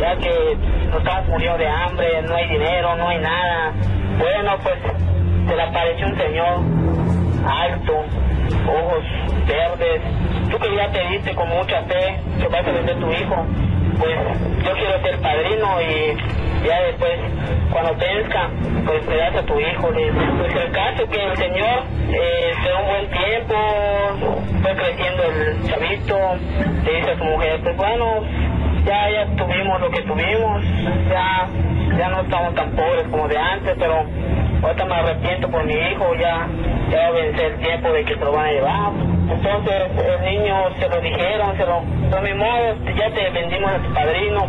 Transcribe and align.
ya 0.00 0.16
que 0.16 0.56
nos 0.90 0.98
estamos 0.98 1.28
muriendo 1.28 1.58
de 1.58 1.68
hambre, 1.68 2.22
no 2.22 2.34
hay 2.34 2.48
dinero, 2.48 2.96
no 2.96 3.08
hay 3.08 3.18
nada. 3.18 3.72
Bueno, 4.18 4.56
pues 4.62 4.76
se 5.48 5.56
le 5.56 5.62
apareció 5.62 6.06
un 6.06 6.16
señor 6.16 6.60
alto, 7.48 8.04
ojos 8.68 9.04
verdes. 9.46 10.02
Tú 10.50 10.58
que 10.58 10.76
ya 10.76 10.88
te 10.90 11.08
diste 11.08 11.34
con 11.34 11.48
mucha 11.48 11.82
fe 11.82 12.18
que 12.38 12.48
vas 12.48 12.66
a 12.66 12.70
vender 12.72 12.98
tu 13.00 13.10
hijo, 13.10 13.46
pues 13.98 14.18
yo 14.64 14.72
quiero 14.72 15.00
ser 15.02 15.18
padrino 15.20 15.80
y 15.82 16.66
ya 16.66 16.82
después 16.82 17.18
cuando 17.70 17.94
crezca 17.94 18.50
pues 18.84 19.06
te 19.06 19.16
das 19.16 19.34
a 19.36 19.42
tu 19.42 19.58
hijo 19.58 19.88
pues 19.90 20.54
el 20.54 20.72
caso 20.72 21.08
que 21.08 21.24
el 21.24 21.36
señor 21.36 21.82
eh, 22.10 22.52
un 22.78 22.86
buen 22.86 23.10
tiempo 23.10 23.54
fue 24.62 24.74
creciendo 24.74 25.22
el 25.24 25.68
chavito 25.68 26.16
le 26.84 26.92
dice 26.96 27.10
a 27.10 27.18
su 27.18 27.24
mujer 27.24 27.60
pues 27.62 27.76
bueno 27.76 28.22
ya 28.86 29.10
ya 29.10 29.26
tuvimos 29.36 29.80
lo 29.80 29.90
que 29.90 30.02
tuvimos 30.02 30.62
ya 31.10 31.48
ya 31.98 32.08
no 32.08 32.20
estamos 32.20 32.54
tan 32.54 32.70
pobres 32.70 33.04
como 33.10 33.28
de 33.28 33.36
antes 33.36 33.74
pero 33.78 34.04
ahorita 34.62 34.84
me 34.84 34.94
arrepiento 34.94 35.50
por 35.50 35.64
mi 35.64 35.74
hijo 35.74 36.14
ya 36.14 36.46
ya 36.90 36.98
va 36.98 37.06
a 37.08 37.10
vencer 37.10 37.52
el 37.52 37.58
tiempo 37.58 37.92
de 37.92 38.04
que 38.04 38.14
se 38.14 38.24
lo 38.24 38.32
van 38.32 38.46
a 38.46 38.52
llevar. 38.52 38.92
Entonces 39.28 39.82
el 40.06 40.24
niño 40.24 40.70
se 40.78 40.88
lo 40.88 41.00
dijeron 41.00 41.56
se 41.56 41.66
lo 41.66 41.82
de 41.82 42.34
mi 42.34 42.94
ya 42.96 43.10
te 43.10 43.30
vendimos 43.30 43.70
a 43.70 43.78
tu 43.78 43.92
padrino 43.92 44.46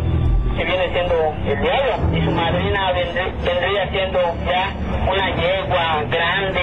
que 0.56 0.64
viene 0.64 0.88
siendo 0.92 1.34
el 1.46 1.60
diablo 1.60 2.16
y 2.16 2.22
su 2.22 2.30
madrina 2.30 2.92
vendría 2.92 3.88
siendo 3.90 4.18
ya 4.46 4.72
una 5.10 5.30
yegua 5.30 6.02
grande 6.10 6.60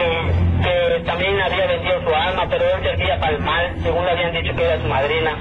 que 0.63 1.03
también 1.05 1.39
había 1.41 1.65
vendido 1.67 2.01
su 2.01 2.13
alma 2.13 2.45
pero 2.49 2.65
él 2.65 2.83
servía 2.83 3.19
para 3.19 3.33
el 3.33 3.39
mal 3.41 3.75
según 3.83 4.05
le 4.05 4.11
habían 4.11 4.31
dicho 4.33 4.55
que 4.55 4.63
era 4.63 4.81
su 4.81 4.87
madrina 4.87 5.31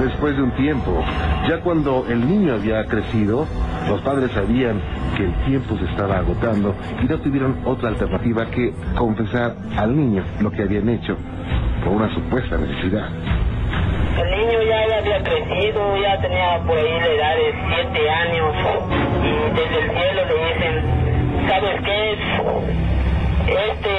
Después 0.00 0.36
de 0.36 0.42
un 0.42 0.52
tiempo, 0.52 1.04
ya 1.48 1.60
cuando 1.60 2.06
el 2.08 2.26
niño 2.26 2.54
había 2.54 2.84
crecido, 2.84 3.46
los 3.88 4.00
padres 4.02 4.30
sabían 4.30 4.80
que 5.16 5.24
el 5.24 5.34
tiempo 5.46 5.76
se 5.76 5.86
estaba 5.86 6.18
agotando 6.18 6.74
y 7.02 7.06
no 7.06 7.18
tuvieron 7.18 7.56
otra 7.64 7.88
alternativa 7.88 8.46
que 8.46 8.72
confesar 8.96 9.56
al 9.76 9.96
niño 9.96 10.22
lo 10.40 10.52
que 10.52 10.62
habían 10.62 10.88
hecho 10.88 11.16
por 11.82 11.94
una 11.94 12.14
supuesta 12.14 12.56
necesidad. 12.58 13.08
El 14.18 14.30
niño 14.30 14.62
ya, 14.68 14.98
había 14.98 15.22
crecido, 15.22 15.96
ya 15.96 16.20
tenía 16.20 16.60
por 16.64 16.78
ahí 16.78 17.00
la 17.00 17.08
edad 17.08 17.36
de 17.36 17.54
siete 17.68 18.10
años 18.10 18.54
y 19.24 19.30
desde 19.50 19.78
el 19.82 19.90
cielo 19.90 20.22
le 20.26 20.34
dicen, 20.46 21.48
¿sabes 21.48 21.80
qué 21.84 22.12
es? 22.12 22.18
Este 23.48 23.90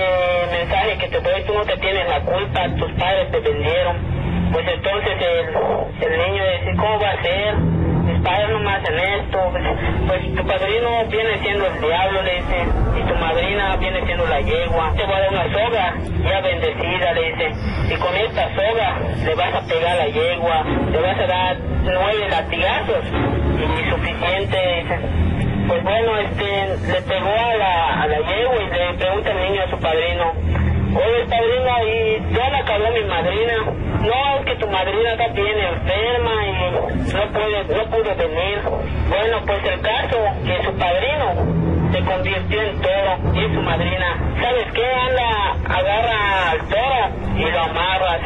mensaje 0.52 0.98
que 1.00 1.08
te 1.08 1.22
doy, 1.22 1.44
tú 1.46 1.54
no 1.54 1.66
te 1.66 1.78
tienes 1.78 2.08
la 2.08 2.22
culpa, 2.22 2.70
tus 2.78 2.92
padres 2.94 3.32
te 3.32 3.40
vendieron. 3.40 4.09
Pues 4.52 4.68
entonces 4.68 5.14
el, 5.22 6.12
el 6.12 6.18
niño 6.18 6.44
dice, 6.60 6.76
¿cómo 6.78 7.00
va 7.00 7.12
a 7.12 7.22
ser? 7.22 7.56
Mis 7.56 8.20
padres 8.22 8.50
no 8.50 8.60
me 8.60 8.72
hacen 8.72 9.00
esto. 9.00 9.50
Pues, 9.52 9.64
pues, 10.08 10.36
tu 10.36 10.46
padrino 10.46 11.06
viene 11.06 11.38
siendo 11.40 11.68
el 11.68 11.82
diablo, 11.82 12.22
le 12.24 12.36
dice, 12.36 12.66
y 12.98 13.08
tu 13.08 13.16
madrina 13.16 13.76
viene 13.78 14.06
siendo 14.06 14.26
la 14.26 14.42
yegua. 14.42 14.94
Te 14.96 15.06
voy 15.06 15.16
a 15.16 15.20
dar 15.20 15.30
una 15.32 15.54
soga 15.54 15.94
ya 16.24 16.42
bendecida, 16.42 17.14
le 17.14 17.32
dice, 17.32 17.52
y 17.94 17.98
con 17.98 18.16
esta 18.16 18.50
soga 18.56 18.98
le 19.24 19.36
vas 19.36 19.54
a 19.54 19.68
pegar 19.68 19.92
a 19.92 19.96
la 19.96 20.08
yegua, 20.08 20.64
le 20.92 21.02
vas 21.02 21.20
a 21.20 21.28
dar 21.28 21.58
nueve 21.84 22.30
latigazos, 22.30 23.06
y 23.06 23.90
suficiente, 23.90 24.58
dice. 24.82 25.00
Pues 25.68 25.84
bueno, 25.84 26.18
este, 26.18 26.92
le 26.92 27.02
pegó 27.04 27.30
a 27.30 27.56
la, 27.56 28.02
a 28.02 28.08
la 28.08 28.18
yegua 28.18 28.56
y 28.56 28.70
le 28.72 28.94
pregunta 28.96 29.30
el 29.30 29.52
niño 29.52 29.62
a 29.62 29.70
su 29.70 29.78
padrino, 29.78 30.34
oye 30.96 31.26
padrino, 31.26 31.84
¿y 31.86 32.34
ya 32.34 32.50
la 32.50 32.60
acabó 32.60 32.92
mi 32.92 33.04
madrina? 33.04 33.56
No, 34.02 34.38
es 34.40 34.46
que 34.46 34.56
tu 34.56 34.68
madrina 34.68 35.12
está 35.12 35.28
bien 35.30 35.58
enferma 35.60 36.48
y 36.48 37.14
no 37.14 37.32
puede, 37.32 37.64
no 37.64 37.84
pudo 37.90 38.16
venir. 38.16 38.62
Bueno, 39.10 39.42
pues 39.46 39.64
el 39.66 39.82
caso 39.82 40.18
que 40.46 40.64
su 40.64 40.74
padrino 40.78 41.60
se 41.92 42.00
convirtió 42.04 42.62
en 42.62 42.82
toro 42.82 43.18
y 43.34 43.54
su 43.54 43.62
madrina, 43.62 44.18
¿sabes 44.42 44.72
qué? 44.74 44.86
Anda, 44.86 45.56
agarra 45.76 46.52
al 46.52 46.60
toro 46.68 47.38
y 47.38 47.52
lo 47.52 47.60
amarras. 47.62 48.22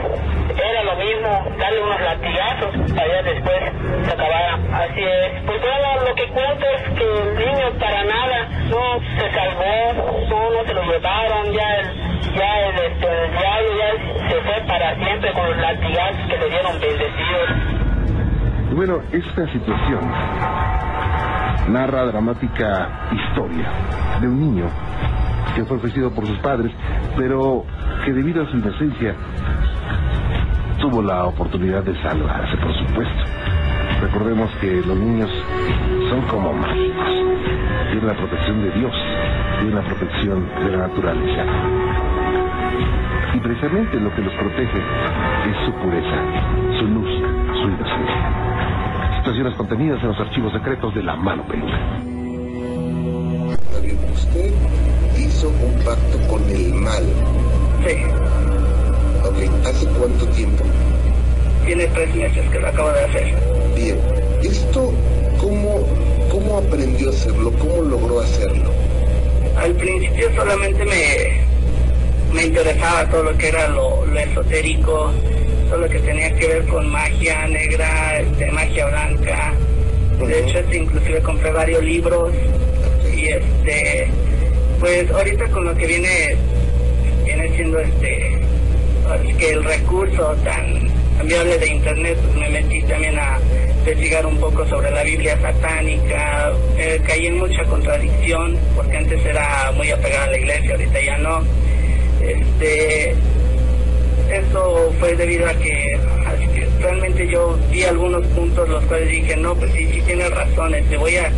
Era 0.56 0.84
lo 0.84 0.96
mismo, 0.96 1.57
darle 1.57 1.81
unos 1.81 2.02
latigazos 2.02 2.94
para 2.94 3.07
ya 3.07 3.23
después 3.23 3.63
se 4.06 4.12
acabara. 4.12 4.59
Así 4.73 5.02
es. 5.02 5.41
Pues 5.46 5.62
bueno, 5.62 6.06
lo 6.07 6.16
que 6.16 6.28
cuento 6.28 6.66
es 6.68 6.81
que 6.97 7.03
el 7.03 7.35
niño 7.35 7.79
para 7.79 8.03
nada 8.03 8.47
no 8.69 9.00
se 9.18 9.31
salvó, 9.31 10.50
no 10.52 10.66
se 10.66 10.73
lo 10.73 10.84
llevaron, 10.84 11.53
ya 11.53 11.75
el, 11.78 12.12
ya 12.35 12.59
el, 12.67 12.75
este, 12.91 13.07
el 13.25 14.29
se 14.29 14.41
fue 14.41 14.67
para 14.67 14.95
siempre 14.95 15.31
con 15.34 15.50
los 15.50 15.57
latigazos 15.57 16.28
que 16.29 16.38
le 16.38 16.50
dieron 16.50 16.79
bendecidos. 16.79 17.73
Bueno, 18.75 19.01
esta 19.11 19.47
situación 19.51 20.01
narra 21.69 22.06
dramática 22.06 22.89
historia 23.11 23.69
de 24.19 24.28
un 24.28 24.39
niño 24.39 24.66
que 25.56 25.63
fue 25.66 25.78
ofrecido 25.78 26.11
por 26.11 26.25
sus 26.25 26.38
padres, 26.39 26.72
pero 27.16 27.66
que 28.03 28.11
debido 28.11 28.44
a 28.44 28.47
su 28.47 28.57
inocencia 28.57 29.16
tuvo 30.79 31.01
la 31.01 31.25
oportunidad 31.25 31.84
de 31.84 31.95
salvarse, 32.01 32.57
por 32.57 32.75
supuesto. 32.75 33.23
Recordemos 34.01 34.50
que 34.59 34.81
los 34.85 34.97
niños 34.97 35.29
son 36.09 36.22
como 36.23 36.53
mágicos, 36.53 37.07
tienen 37.91 38.07
la 38.07 38.13
protección 38.16 38.63
de 38.63 38.72
Dios, 38.72 38.94
tienen 39.59 39.75
la 39.75 39.81
protección 39.84 40.50
de 40.59 40.72
la 40.72 40.88
naturaleza. 40.88 41.83
Y 43.34 43.40
precisamente 43.40 44.00
lo 44.00 44.14
que 44.16 44.22
los 44.22 44.34
protege 44.34 44.78
es 44.78 45.66
su 45.66 45.74
pureza, 45.74 46.78
su 46.78 46.86
luz, 46.86 47.10
su 47.62 47.68
inocencia. 47.68 49.18
Situaciones 49.18 49.56
contenidas 49.56 50.02
en 50.02 50.10
los 50.10 50.20
archivos 50.20 50.54
secretos 50.54 50.94
de 50.94 51.02
la 51.04 51.16
mano 51.16 51.44
peluda. 51.48 51.80
Usted 54.14 54.54
hizo 55.18 55.50
un 55.50 55.84
pacto 55.84 56.20
con 56.30 56.48
el 56.50 56.74
mal. 56.74 57.04
Sí. 57.86 57.96
Ok, 59.24 59.66
¿hace 59.66 59.88
cuánto 59.98 60.28
tiempo? 60.28 60.64
Tiene 61.66 61.88
tres 61.88 62.16
meses 62.16 62.50
que 62.52 62.60
lo 62.60 62.68
acabo 62.68 62.90
de 62.92 63.04
hacer. 63.06 63.34
Bien, 63.76 63.98
¿esto 64.44 64.94
cómo, 65.40 65.88
cómo 66.30 66.58
aprendió 66.58 67.10
a 67.10 67.12
hacerlo? 67.12 67.52
¿Cómo 67.58 67.82
logró 67.82 68.20
hacerlo? 68.20 68.70
Al 69.58 69.74
principio 69.74 70.30
solamente 70.36 70.86
me, 70.86 71.53
me 72.34 72.44
interesaba 72.46 73.08
todo 73.10 73.24
lo 73.24 73.38
que 73.38 73.48
era 73.48 73.68
lo, 73.70 74.06
lo 74.06 74.20
esotérico, 74.20 75.12
todo 75.70 75.78
lo 75.80 75.90
que 75.90 76.00
tenía 76.00 76.34
que 76.36 76.48
ver 76.48 76.66
con 76.66 76.90
magia 76.90 77.48
negra, 77.48 78.20
este, 78.20 78.52
magia 78.52 78.88
blanca. 78.88 79.54
De 80.20 80.40
hecho, 80.40 80.60
este, 80.60 80.78
inclusive 80.78 81.22
compré 81.22 81.52
varios 81.52 81.84
libros 81.84 82.34
y 83.16 83.28
este, 83.28 84.08
pues 84.80 85.10
ahorita 85.12 85.48
con 85.50 85.66
lo 85.66 85.76
que 85.76 85.86
viene, 85.86 86.36
viene 87.26 87.56
siendo 87.56 87.80
este, 87.80 88.42
es 89.26 89.36
que 89.38 89.50
el 89.52 89.64
recurso 89.64 90.36
tan 90.44 90.90
amigable 91.20 91.58
de 91.58 91.68
internet, 91.68 92.18
pues 92.22 92.36
me 92.36 92.50
metí 92.50 92.82
también 92.84 93.18
a 93.20 93.40
investigar 93.80 94.26
un 94.26 94.38
poco 94.38 94.66
sobre 94.68 94.90
la 94.92 95.04
Biblia 95.04 95.38
satánica, 95.40 96.52
eh, 96.78 97.00
caí 97.06 97.28
en 97.28 97.38
mucha 97.38 97.64
contradicción, 97.66 98.58
porque 98.76 98.97
antes 98.97 99.26
era 99.26 99.72
muy 99.76 99.91
apegada 99.91 100.26
a 100.26 100.32
la 100.32 100.38
iglesia, 100.38 100.72
ahorita 100.72 101.02
ya 101.02 101.18
no. 101.18 101.63
Este, 102.23 103.16
eso 104.31 104.93
fue 104.99 105.16
debido 105.16 105.47
a 105.47 105.53
que, 105.53 105.99
realmente 106.79 107.28
yo 107.28 107.58
vi 107.72 107.84
algunos 107.84 108.25
puntos 108.28 108.67
los 108.67 108.84
cuales 108.85 109.09
dije, 109.09 109.35
no, 109.37 109.55
pues 109.55 109.72
sí, 109.73 109.87
sí 109.93 110.02
tienes 110.05 110.29
razón, 110.31 110.75
este, 110.75 110.97
voy 110.97 111.17
a 111.17 111.31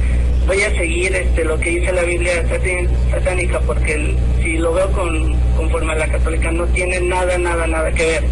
voy 0.48 0.62
a 0.62 0.70
seguir 0.76 1.16
este 1.16 1.44
lo 1.44 1.60
que 1.60 1.72
dice 1.72 1.92
la 1.92 2.04
Biblia 2.04 2.46
satánica 3.10 3.60
porque 3.62 4.16
si 4.44 4.60
lo 4.60 4.74
veo 4.76 4.92
con 4.92 5.34
conforme 5.58 5.94
a 5.94 5.96
la 5.96 6.08
católica 6.08 6.52
no 6.52 6.68
tiene 6.68 7.00
nada 7.00 7.36
nada 7.40 7.66
nada 7.66 7.92
que 7.92 8.06
ver 8.06 8.24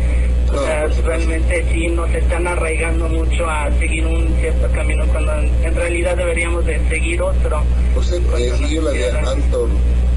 o 0.53 0.63
sea, 0.63 0.87
realmente 1.03 1.65
sí 1.71 1.87
nos 1.87 2.13
están 2.13 2.47
arraigando 2.47 3.07
mucho 3.09 3.49
a 3.49 3.71
seguir 3.79 4.05
un 4.05 4.27
cierto 4.39 4.69
camino 4.71 5.05
cuando 5.07 5.33
en, 5.39 5.75
realidad 5.75 6.15
deberíamos 6.15 6.65
de 6.65 6.79
seguir 6.89 7.21
otro. 7.21 7.63
¿Usted 7.95 8.21
siguió 8.57 8.83
la 8.83 8.91
de 8.91 9.11
Anton 9.11 9.71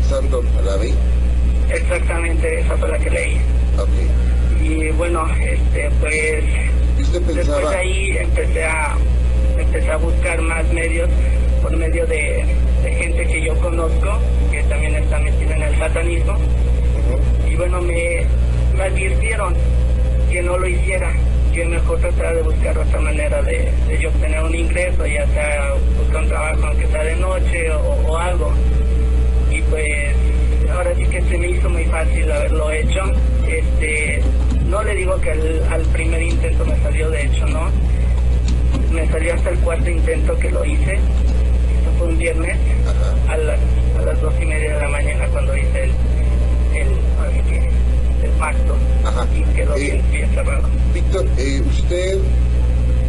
Sandor 0.08 0.44
Lavey? 0.64 0.92
Exactamente 1.70 2.60
esa 2.60 2.76
fue 2.76 2.88
la 2.88 2.98
que 2.98 3.10
leí. 3.10 3.40
Y 4.62 4.90
bueno 4.92 5.26
este 5.40 5.90
pues 6.00 6.44
¿Y 6.98 7.34
después 7.34 7.68
de 7.70 7.76
ahí 7.76 8.16
empecé 8.18 8.64
a 8.64 8.96
empecé 9.58 9.90
a 9.90 9.96
buscar 9.96 10.40
más 10.42 10.66
medios 10.72 11.08
por 11.62 11.76
medio 11.76 12.06
de, 12.06 12.44
de 12.82 12.92
gente 12.92 13.26
que 13.26 13.42
yo 13.42 13.54
conozco 13.60 14.18
que 14.50 14.62
también 14.64 14.94
está 14.96 15.18
metida 15.18 15.56
en 15.56 15.62
el 15.62 15.78
satanismo. 15.78 16.36
Y 17.48 17.54
bueno 17.56 17.80
me, 17.80 18.26
me 18.76 18.82
advirtieron 18.84 19.54
que 20.30 20.42
no 20.42 20.58
lo 20.58 20.68
hiciera 20.68 21.12
que 21.52 21.64
mejor 21.64 21.98
tratara 22.00 22.34
de 22.34 22.42
buscar 22.42 22.76
otra 22.76 23.00
manera 23.00 23.42
de, 23.42 23.72
de 23.88 23.98
yo 23.98 24.10
obtener 24.10 24.42
un 24.42 24.54
ingreso 24.54 25.06
ya 25.06 25.26
sea 25.28 25.72
buscar 25.98 26.22
un 26.22 26.28
trabajo 26.28 26.66
aunque 26.66 26.86
sea 26.88 27.04
de 27.04 27.16
noche 27.16 27.70
o, 27.72 28.08
o 28.08 28.16
algo. 28.16 28.52
Pues 29.70 30.05
ahora 30.86 30.98
sí 30.98 31.04
que 31.06 31.22
se 31.22 31.38
me 31.38 31.50
hizo 31.50 31.68
muy 31.68 31.84
fácil 31.84 32.30
haberlo 32.30 32.70
hecho. 32.70 33.00
Este, 33.48 34.22
no 34.68 34.82
le 34.82 34.94
digo 34.94 35.20
que 35.20 35.30
al, 35.30 35.62
al 35.70 35.82
primer 35.86 36.22
intento 36.22 36.64
me 36.64 36.76
salió, 36.80 37.10
de 37.10 37.24
hecho, 37.26 37.46
¿no? 37.46 37.70
Me 38.92 39.06
salió 39.08 39.34
hasta 39.34 39.50
el 39.50 39.58
cuarto 39.58 39.90
intento 39.90 40.38
que 40.38 40.50
lo 40.50 40.64
hice. 40.64 40.94
Esto 40.94 41.90
fue 41.98 42.08
un 42.08 42.18
viernes 42.18 42.56
a 43.28 43.36
las, 43.36 43.58
a 43.98 44.02
las 44.02 44.20
dos 44.20 44.34
y 44.40 44.46
media 44.46 44.74
de 44.74 44.80
la 44.80 44.88
mañana 44.88 45.26
cuando 45.28 45.56
hice 45.56 45.84
el, 45.84 45.90
el, 48.22 48.30
pacto 48.38 48.76
Ajá. 49.04 49.26
y 49.34 49.42
quedó 49.54 49.76
Eh, 49.76 49.80
bien, 49.80 50.02
bien 50.10 50.30
cerrado. 50.34 50.68
Víctor, 50.92 51.26
eh, 51.38 51.62
usted 51.66 52.18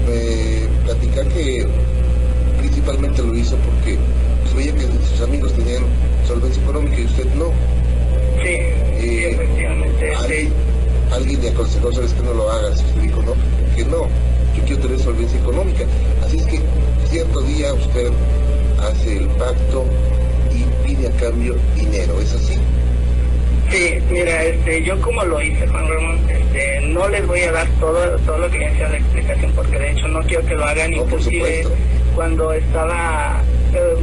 me 0.07 0.83
platica 0.85 1.23
que 1.33 1.68
principalmente 2.59 3.21
lo 3.23 3.35
hizo 3.35 3.56
porque 3.57 3.97
pues, 4.44 4.56
veía 4.56 4.73
que 4.73 4.88
sus 5.09 5.21
amigos 5.21 5.53
tenían 5.53 5.83
solvencia 6.27 6.62
económica 6.62 7.00
y 7.00 7.06
usted 7.06 7.25
no. 7.35 7.45
Sí, 8.44 8.50
Eh, 8.50 9.31
efectivamente. 9.31 10.15
alguien, 10.15 10.53
alguien 11.12 11.41
le 11.41 11.50
aconsejó, 11.50 11.91
sabes 11.94 12.13
que 12.13 12.21
no 12.24 12.33
lo 12.33 12.51
hagas. 12.51 12.83
Usted 12.83 13.01
dijo, 13.01 13.21
no, 13.24 13.33
que 13.75 13.85
no, 13.85 14.07
yo 14.56 14.63
quiero 14.65 14.81
tener 14.81 15.00
solvencia 15.00 15.39
económica. 15.39 15.83
Así 16.25 16.38
es 16.38 16.45
que 16.45 16.59
cierto 17.09 17.41
día 17.41 17.74
usted 17.74 18.09
hace 18.81 19.18
el 19.18 19.27
pacto 19.29 19.85
y 20.53 20.85
pide 20.88 21.07
a 21.07 21.12
cambio 21.12 21.56
dinero, 21.75 22.19
¿es 22.21 22.33
así? 22.33 22.56
Sí, 23.71 23.95
mira, 24.09 24.44
este, 24.44 24.81
yo 24.83 25.00
como 25.01 25.23
lo 25.25 25.41
hice, 25.41 25.68
Juan 25.68 25.88
Ramón, 25.89 26.19
este, 26.30 26.81
no 26.88 27.07
les 27.09 27.27
voy 27.27 27.41
a 27.41 27.51
dar 27.51 27.68
todo, 27.81 28.18
todo 28.25 28.38
lo 28.38 28.50
que 28.50 28.59
siendo 28.59 28.88
la 28.89 28.97
explicación, 28.97 29.51
porque 29.53 29.77
de 29.77 29.91
hecho 29.91 30.07
no 30.07 30.21
quiero 30.21 30.45
que 30.45 30.56
lo 30.56 30.63
hagan, 30.65 30.91
No, 30.91 30.97
inclusive 31.03 31.68
cuando 32.15 32.53
estaba, 32.53 33.41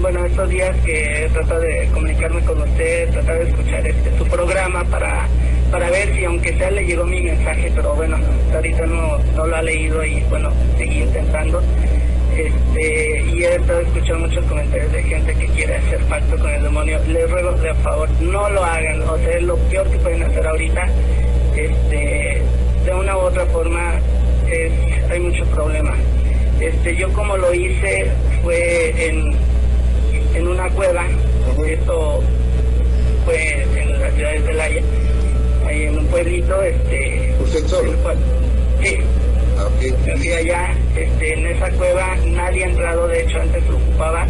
bueno, 0.00 0.25
estos 0.25 0.49
días 0.49 0.76
que 0.85 1.29
trato 1.32 1.59
de 1.61 1.88
comunicarme 1.93 2.41
con 2.44 2.61
usted, 2.62 3.11
tratar 3.11 3.38
de 3.38 3.50
escuchar 3.50 3.87
este, 3.87 4.19
su 4.19 4.25
programa 4.26 4.85
para, 4.85 5.29
para 5.71 5.91
ver 5.91 6.15
si 6.15 6.25
aunque 6.25 6.56
sea 6.56 6.71
le 6.71 6.85
llegó 6.85 7.05
mi 7.05 7.21
mensaje, 7.23 7.71
pero 7.75 7.94
bueno, 7.94 8.17
ahorita 8.55 8.87
no, 8.87 9.19
no 9.37 9.47
lo 9.47 9.56
ha 9.56 9.62
leído 9.62 10.05
y 10.05 10.21
bueno, 10.31 10.50
seguí 10.76 11.03
intentando. 11.03 11.62
Este, 12.37 13.25
y 13.32 13.44
he 13.44 13.55
estado 13.55 13.81
escuchando 13.81 14.26
muchos 14.26 14.44
comentarios 14.47 14.93
de 14.93 15.03
gente 15.05 15.35
que 15.35 15.47
quiere 15.47 15.77
hacer 15.77 16.00
pacto 16.05 16.37
con 16.37 16.50
el 16.50 16.62
demonio. 16.65 16.99
Les 17.06 17.31
ruego 17.31 17.53
de 17.53 17.75
favor, 17.75 18.09
no 18.20 18.50
lo 18.50 18.65
hagan. 18.65 19.03
O 19.03 19.17
sea, 19.19 19.37
es 19.37 19.43
lo 19.43 19.56
peor 19.56 19.88
que 19.88 19.99
pueden 19.99 20.23
hacer 20.25 20.44
ahorita. 20.44 20.88
Este, 21.56 22.43
de 22.85 22.94
una 22.94 23.17
u 23.17 23.20
otra 23.20 23.47
forma, 23.47 24.00
es, 24.50 24.73
hay 25.11 25.20
mucho 25.20 25.44
problema. 25.47 25.94
Este, 26.61 26.97
yo 26.97 27.12
como 27.12 27.37
lo 27.37 27.55
hice 27.55 28.11
fue 28.43 29.09
en, 29.09 29.37
en 30.35 30.49
una 30.49 30.69
cueva. 30.71 31.05
Ujú. 31.53 31.65
Esto 31.65 32.23
fue 33.25 33.63
en 33.63 34.01
la 34.01 34.11
ciudad 34.11 34.33
de 34.33 34.41
Celaya, 34.41 34.83
ahí 35.67 35.83
en 35.85 35.99
un 35.99 36.07
pueblito. 36.07 36.63
Este, 36.63 37.35
¿Usted 37.43 37.67
solo? 37.67 37.93
cual- 38.03 38.17
sí, 38.83 38.97
Ah, 39.59 39.67
ok. 39.67 40.07
me 40.07 40.17
fui 40.17 40.33
allá, 40.33 40.75
este, 40.97 41.35
en 41.35 41.47
esa 41.47 41.71
cueva 41.71 42.17
nadie 42.27 42.65
ha 42.65 42.69
entrado, 42.69 43.07
de 43.07 43.23
hecho 43.23 43.41
antes 43.41 43.63
se 43.65 43.71
ocupaba 43.73 44.27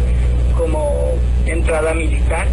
como 0.55 1.15
entrada 1.47 1.93
militar 1.95 2.45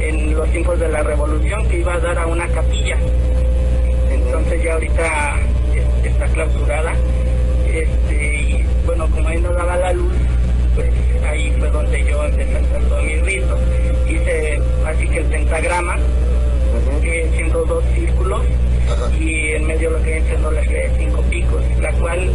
en 0.00 0.34
los 0.34 0.48
tiempos 0.50 0.78
de 0.80 0.88
la 0.88 1.02
revolución 1.02 1.66
que 1.68 1.78
iba 1.78 1.94
a 1.94 1.98
dar 2.00 2.18
a 2.18 2.26
una 2.26 2.46
capilla. 2.48 2.96
Entonces 4.10 4.62
ya 4.62 4.74
ahorita 4.74 5.36
este, 5.74 6.08
está 6.08 6.26
clausurada. 6.26 6.92
Este, 7.72 8.34
y 8.34 8.64
bueno, 8.86 9.08
como 9.10 9.28
ahí 9.28 9.40
no 9.40 9.52
daba 9.52 9.76
la 9.76 9.92
luz, 9.92 10.12
ahí 11.38 11.54
fue 11.58 11.70
donde 11.70 12.04
yo 12.04 12.24
empecé 12.24 12.54
a 12.56 12.58
hacer 12.58 12.82
todos 12.88 13.04
mis 13.04 13.22
ritos. 13.22 13.58
Hice 14.08 14.60
así 14.86 15.08
que 15.08 15.18
el 15.18 15.24
pentagrama, 15.26 15.96
que 17.02 17.10
vienen 17.10 17.32
siendo 17.34 17.64
dos 17.64 17.84
círculos, 17.94 18.42
y 19.20 19.48
en 19.52 19.66
medio 19.66 19.90
lo 19.90 20.02
que 20.02 20.22
siendo 20.26 20.50
la 20.50 20.60
de 20.62 20.90
cinco 20.98 21.22
picos, 21.30 21.62
la 21.80 21.92
cual, 21.92 22.30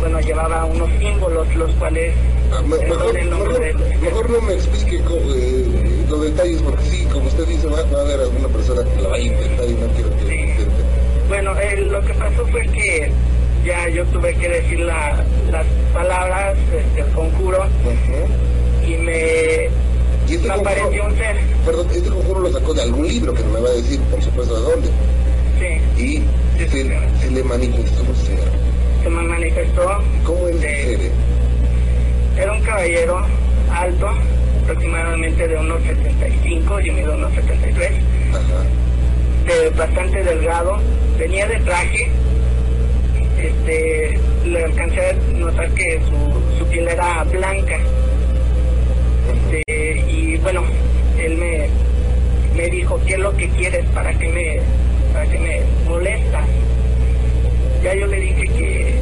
bueno, 0.00 0.20
llevaba 0.20 0.64
unos 0.64 0.88
símbolos, 0.98 1.54
los 1.56 1.70
cuales 1.74 2.14
Ah, 2.54 2.60
me- 2.66 2.76
eh, 2.76 2.86
mejor, 2.88 3.16
el 3.16 3.30
nombre 3.30 3.58
mejor- 3.58 3.88
de 3.88 3.96
mejor 3.98 4.30
no 4.30 4.40
me 4.42 4.52
explique 4.54 4.96
eh, 4.96 6.04
los 6.08 6.22
detalles, 6.22 6.60
porque 6.62 6.82
sí, 6.84 7.06
como 7.10 7.26
usted 7.28 7.46
dice, 7.46 7.66
va, 7.66 7.82
va 7.84 7.98
a 7.98 8.02
haber 8.02 8.20
alguna 8.20 8.48
persona 8.48 8.82
que 8.84 9.02
la 9.02 9.08
va 9.08 9.16
a 9.16 9.20
intentar 9.20 9.64
y 9.68 9.72
no 9.72 9.86
quiero 9.94 10.10
que 10.18 10.24
lo 10.24 10.32
intente. 10.34 10.82
Bueno, 11.28 11.58
eh, 11.58 11.76
lo 11.90 12.00
que 12.02 12.12
pasó 12.14 12.46
fue 12.48 12.60
que 12.68 13.10
ya 13.64 13.88
yo 13.88 14.04
tuve 14.06 14.34
que 14.34 14.48
decir 14.48 14.80
la- 14.80 15.24
las 15.50 15.66
palabras, 15.92 16.56
este, 16.76 17.00
el 17.00 17.06
conjuro, 17.12 17.64
y 18.86 18.94
me, 18.96 19.12
Y 20.28 20.34
este 20.34 20.48
conjuro, 20.48 21.06
un 21.06 21.16
ser, 21.16 21.36
perdón, 21.64 21.86
este 21.94 22.08
conjuro 22.08 22.40
lo 22.40 22.52
sacó 22.52 22.74
de 22.74 22.82
algún 22.82 23.06
libro 23.06 23.34
que 23.34 23.42
no 23.44 23.50
me 23.50 23.60
va 23.60 23.68
a 23.68 23.72
decir, 23.72 24.00
por 24.10 24.22
supuesto, 24.22 24.54
de 24.56 24.62
dónde. 24.70 24.88
sí, 25.58 26.02
Y 26.02 26.22
Sí, 26.58 26.68
se, 26.68 26.82
sí. 26.82 26.88
se 27.20 27.30
le 27.30 27.42
manifestó 27.44 28.02
un 28.02 28.16
ser. 28.16 28.38
se 29.02 29.08
me 29.08 29.22
manifestó, 29.22 29.98
¿Cómo 30.24 30.48
es 30.48 30.54
el 30.54 30.60
de- 30.60 30.68
ser? 30.96 32.42
era 32.42 32.52
un 32.52 32.60
caballero 32.62 33.20
alto, 33.72 34.08
aproximadamente 34.62 35.48
de 35.48 35.56
unos 35.56 35.82
75, 35.82 36.80
yo 36.80 36.92
mido 36.92 37.14
unos 37.14 37.32
73, 37.34 37.90
Ajá. 38.30 38.64
de 39.46 39.70
bastante 39.70 40.22
delgado, 40.22 40.78
venía 41.18 41.46
de 41.48 41.58
traje, 41.60 42.10
este, 43.42 44.18
le 44.46 44.64
alcancé 44.64 45.00
a 45.10 45.12
notar 45.34 45.70
que 45.70 46.00
su, 46.00 46.58
su 46.58 46.66
piel 46.66 46.88
era 46.88 47.24
blanca, 47.24 47.78
este, 49.50 50.04
y 50.08 50.36
bueno, 50.38 50.62
él 51.18 51.36
me, 51.36 51.68
me 52.56 52.68
dijo, 52.70 53.00
¿qué 53.06 53.14
es 53.14 53.18
lo 53.18 53.36
que 53.36 53.48
quieres? 53.50 53.84
¿Para 53.94 54.12
qué 54.18 54.28
me, 54.28 54.60
para 55.12 55.26
qué 55.30 55.38
me 55.38 55.60
molestas? 55.88 56.46
Ya 57.82 57.94
yo 57.94 58.06
le 58.06 58.20
dije 58.20 58.44
que 58.44 58.94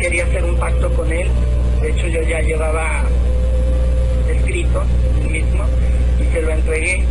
quería 0.00 0.24
hacer 0.24 0.44
un 0.44 0.56
pacto 0.56 0.92
con 0.94 1.12
él, 1.12 1.28
de 1.82 1.90
hecho 1.90 2.06
yo 2.08 2.22
ya 2.22 2.40
llevaba 2.40 3.04
escrito 4.28 4.82
el 5.22 5.30
mismo 5.30 5.64
y 6.20 6.32
se 6.32 6.42
lo 6.42 6.50
entregué 6.50 7.04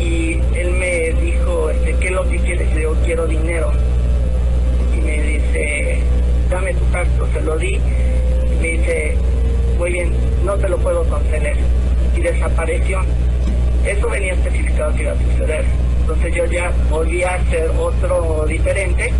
y 0.00 0.40
él 0.54 0.70
me 0.72 1.12
dijo, 1.20 1.70
este, 1.70 1.94
¿qué 2.00 2.06
es 2.06 2.12
lo 2.12 2.28
que 2.28 2.38
quieres? 2.38 2.74
Digo, 2.74 2.96
quiero 3.04 3.26
dinero. 3.26 3.70
Dice, 5.52 5.98
dame 6.48 6.72
tu 6.74 6.84
pacto, 6.92 7.26
se 7.32 7.40
lo 7.40 7.58
di. 7.58 7.80
Me 8.60 8.68
dice, 8.68 9.16
muy 9.78 9.90
bien, 9.90 10.12
no 10.44 10.54
te 10.54 10.68
lo 10.68 10.78
puedo 10.78 11.02
conceder. 11.08 11.56
Y 12.16 12.20
desapareció. 12.20 13.00
Eso 13.84 14.08
venía 14.08 14.34
especificado 14.34 14.94
que 14.94 15.02
iba 15.02 15.12
a 15.12 15.16
suceder. 15.16 15.64
Entonces 16.02 16.34
yo 16.34 16.44
ya 16.44 16.72
volví 16.88 17.24
a 17.24 17.34
hacer 17.34 17.68
otro 17.76 18.46
diferente, 18.46 19.10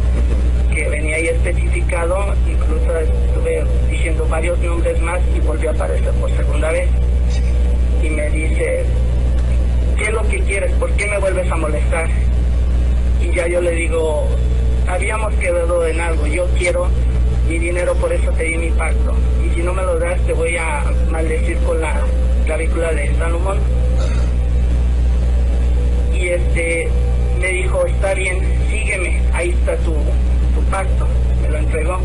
que 0.73 0.89
venía 0.89 1.17
ahí 1.17 1.27
especificado, 1.29 2.35
incluso 2.49 2.97
estuve 3.01 3.65
diciendo 3.91 4.25
varios 4.29 4.57
nombres 4.61 5.01
más 5.03 5.21
y 5.35 5.41
volvió 5.41 5.71
a 5.71 5.73
aparecer 5.73 6.13
por 6.13 6.31
segunda 6.37 6.71
vez. 6.71 6.89
Y 8.05 8.09
me 8.09 8.31
dice, 8.31 8.85
¿qué 9.99 10.05
es 10.05 10.13
lo 10.13 10.23
que 10.29 10.41
quieres? 10.43 10.71
¿Por 10.75 10.93
qué 10.93 11.07
me 11.07 11.19
vuelves 11.19 11.51
a 11.51 11.57
molestar? 11.57 12.09
Y 13.21 13.35
ya 13.35 13.49
yo 13.49 13.61
le 13.61 13.73
digo, 13.73 14.29
habíamos 14.91 15.33
quedado 15.35 15.87
en 15.87 16.01
algo, 16.01 16.27
yo 16.27 16.47
quiero 16.59 16.89
mi 17.49 17.59
dinero, 17.59 17.95
por 17.95 18.13
eso 18.13 18.31
te 18.33 18.45
di 18.45 18.59
mi 18.59 18.71
pacto. 18.71 19.15
Y 19.45 19.55
si 19.55 19.63
no 19.63 19.73
me 19.73 19.83
lo 19.83 19.99
das, 19.99 20.21
te 20.27 20.33
voy 20.33 20.57
a 20.57 20.85
maldecir 21.11 21.57
con 21.59 21.81
la 21.81 22.01
clavícula 22.45 22.93
de 22.93 23.15
Salomón. 23.17 23.59
Y 26.13 26.29
este 26.29 26.89
me 27.41 27.49
dijo, 27.49 27.87
está 27.87 28.15
bien, 28.15 28.39
sígueme, 28.71 29.21
ahí 29.33 29.51
está 29.51 29.77
tu, 29.79 29.93
tu 29.93 30.71
pacto. 30.71 31.07
Me 31.43 31.49
lo 31.49 31.59
entregó. 31.59 31.99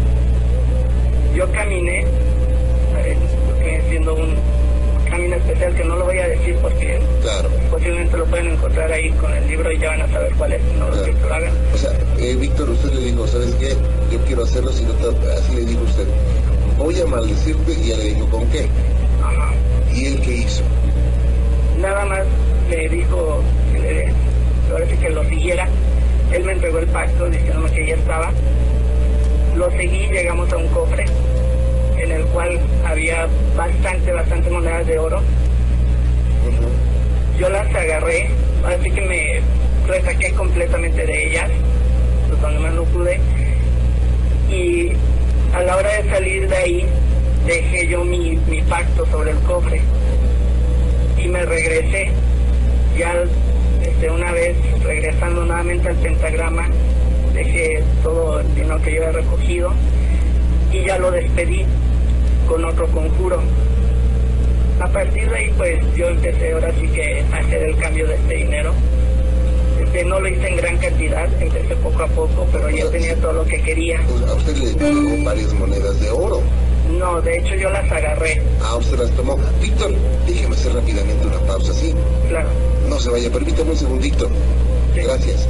Yo 1.35 1.51
caminé, 1.51 2.05
eh, 3.61 3.81
siendo 3.89 4.15
un 4.15 4.35
camino 5.05 5.35
especial 5.35 5.75
que 5.75 5.83
no 5.83 5.95
lo 5.95 6.05
voy 6.05 6.17
a 6.19 6.27
decir 6.27 6.55
porque 6.61 6.99
Claro. 7.21 7.49
posiblemente 7.71 8.17
lo 8.17 8.25
pueden 8.25 8.47
encontrar 8.51 8.91
ahí 8.91 9.09
con 9.11 9.33
el 9.33 9.47
libro 9.47 9.71
y 9.71 9.79
ya 9.79 9.89
van 9.89 10.01
a 10.01 10.07
saber 10.11 10.33
cuál 10.37 10.53
es, 10.53 10.61
no 10.79 11.03
que 11.03 11.11
lo 11.13 11.33
hagan. 11.33 11.51
O 11.73 11.77
sea, 11.77 11.91
eh, 12.19 12.35
Víctor, 12.35 12.69
usted 12.69 12.91
le 12.93 13.01
dijo, 13.01 13.27
¿sabes 13.27 13.53
qué? 13.59 13.69
Yo 14.11 14.19
quiero 14.25 14.43
hacerlo, 14.43 14.71
si 14.71 14.83
no 14.83 14.93
te- 14.93 15.31
así 15.33 15.55
le 15.55 15.65
dijo 15.65 15.81
usted. 15.83 16.05
Voy 16.77 16.99
a 16.99 17.05
maldecirte 17.05 17.71
y 17.73 17.89
ya 17.89 17.97
le 17.97 18.03
dijo, 18.05 18.27
¿con 18.29 18.45
qué? 18.49 18.67
Ajá. 19.23 19.53
¿Y 19.93 20.05
él 20.07 20.21
qué 20.21 20.31
hizo? 20.37 20.63
Nada 21.79 22.05
más 22.05 22.19
le 22.69 22.89
dijo 22.89 23.41
que 23.73 23.79
le, 23.79 24.05
sí 24.89 24.97
que 24.97 25.09
lo 25.09 25.23
siguiera. 25.25 25.67
Él 26.31 26.43
me 26.43 26.53
entregó 26.53 26.79
el 26.79 26.87
pacto 26.87 27.29
diciéndome 27.29 27.71
que 27.71 27.87
ya 27.87 27.95
estaba. 27.95 28.31
Lo 29.55 29.69
seguí, 29.71 30.07
llegamos 30.07 30.51
a 30.51 30.57
un 30.57 30.67
cofre 30.69 31.05
en 32.05 32.11
el 32.11 32.25
cual 32.25 32.59
había 32.85 33.27
bastante, 33.57 34.11
bastante 34.11 34.49
monedas 34.49 34.85
de 34.85 34.99
oro. 34.99 35.21
Yo 37.39 37.49
las 37.49 37.67
agarré, 37.73 38.29
así 38.63 38.91
que 38.91 39.01
me 39.01 39.41
resaqué 39.87 40.31
completamente 40.33 41.05
de 41.05 41.27
ellas, 41.27 41.49
pues 42.27 42.39
cuando 42.39 42.61
más 42.61 42.73
no 42.73 42.83
pude. 42.83 43.19
Y 44.49 44.91
a 45.53 45.63
la 45.63 45.77
hora 45.77 46.01
de 46.01 46.09
salir 46.09 46.47
de 46.47 46.55
ahí, 46.55 46.85
dejé 47.47 47.87
yo 47.87 48.03
mi, 48.03 48.37
mi 48.47 48.61
pacto 48.61 49.05
sobre 49.07 49.31
el 49.31 49.39
cofre. 49.39 49.81
Y 51.17 51.27
me 51.27 51.43
regresé. 51.43 52.11
ya 52.97 53.13
este, 53.81 54.09
una 54.11 54.31
vez 54.31 54.55
regresando 54.83 55.43
nuevamente 55.43 55.89
al 55.89 55.95
pentagrama, 55.95 56.69
dejé 57.33 57.83
todo 58.03 58.39
el 58.39 58.55
dinero 58.55 58.79
que 58.81 58.93
yo 58.93 59.07
había 59.07 59.19
recogido 59.19 59.73
y 60.71 60.85
ya 60.85 60.99
lo 60.99 61.11
despedí 61.11 61.65
con 62.47 62.63
otro 62.65 62.87
conjuro. 62.87 63.39
A 64.79 64.87
partir 64.87 65.29
de 65.29 65.35
ahí, 65.35 65.53
pues 65.57 65.79
yo 65.95 66.07
empecé 66.09 66.53
ahora 66.53 66.71
sí 66.79 66.87
que 66.89 67.23
a 67.31 67.37
hacer 67.37 67.63
el 67.63 67.77
cambio 67.77 68.07
de 68.07 68.15
este 68.15 68.35
dinero. 68.35 68.73
Este, 69.81 70.03
no 70.05 70.19
lo 70.19 70.27
hice 70.27 70.47
en 70.47 70.55
gran 70.57 70.77
cantidad, 70.77 71.27
empecé 71.41 71.75
poco 71.77 72.03
a 72.03 72.07
poco, 72.07 72.47
pero 72.51 72.69
ya 72.69 72.89
tenía 72.89 73.15
todo 73.15 73.33
lo 73.33 73.45
que 73.45 73.61
quería. 73.61 73.99
A 74.27 74.33
usted 74.33 74.55
le 74.57 74.69
entregó 74.71 75.23
varias 75.23 75.53
monedas 75.53 75.99
de 75.99 76.09
oro. 76.09 76.41
No, 76.99 77.21
de 77.21 77.37
hecho 77.39 77.55
yo 77.55 77.69
las 77.71 77.89
agarré, 77.91 78.41
Ah, 78.61 78.75
usted 78.75 78.97
las 78.99 79.09
tomó. 79.11 79.37
Víctor, 79.61 79.91
déjeme 80.27 80.55
hacer 80.55 80.73
rápidamente 80.73 81.25
una 81.27 81.39
pausa, 81.39 81.73
¿sí? 81.73 81.93
claro. 82.29 82.49
No 82.87 82.99
se 82.99 83.09
vaya, 83.09 83.29
permítame 83.31 83.71
un 83.71 83.77
segundito. 83.77 84.29
Sí. 84.93 85.01
Gracias. 85.01 85.47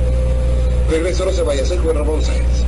Regreso, 0.90 1.26
no 1.26 1.32
se 1.32 1.42
vaya, 1.42 1.66
soy 1.66 1.78
Juan 1.80 1.98
Ramón 1.98 2.22
Sáenz. 2.24 2.64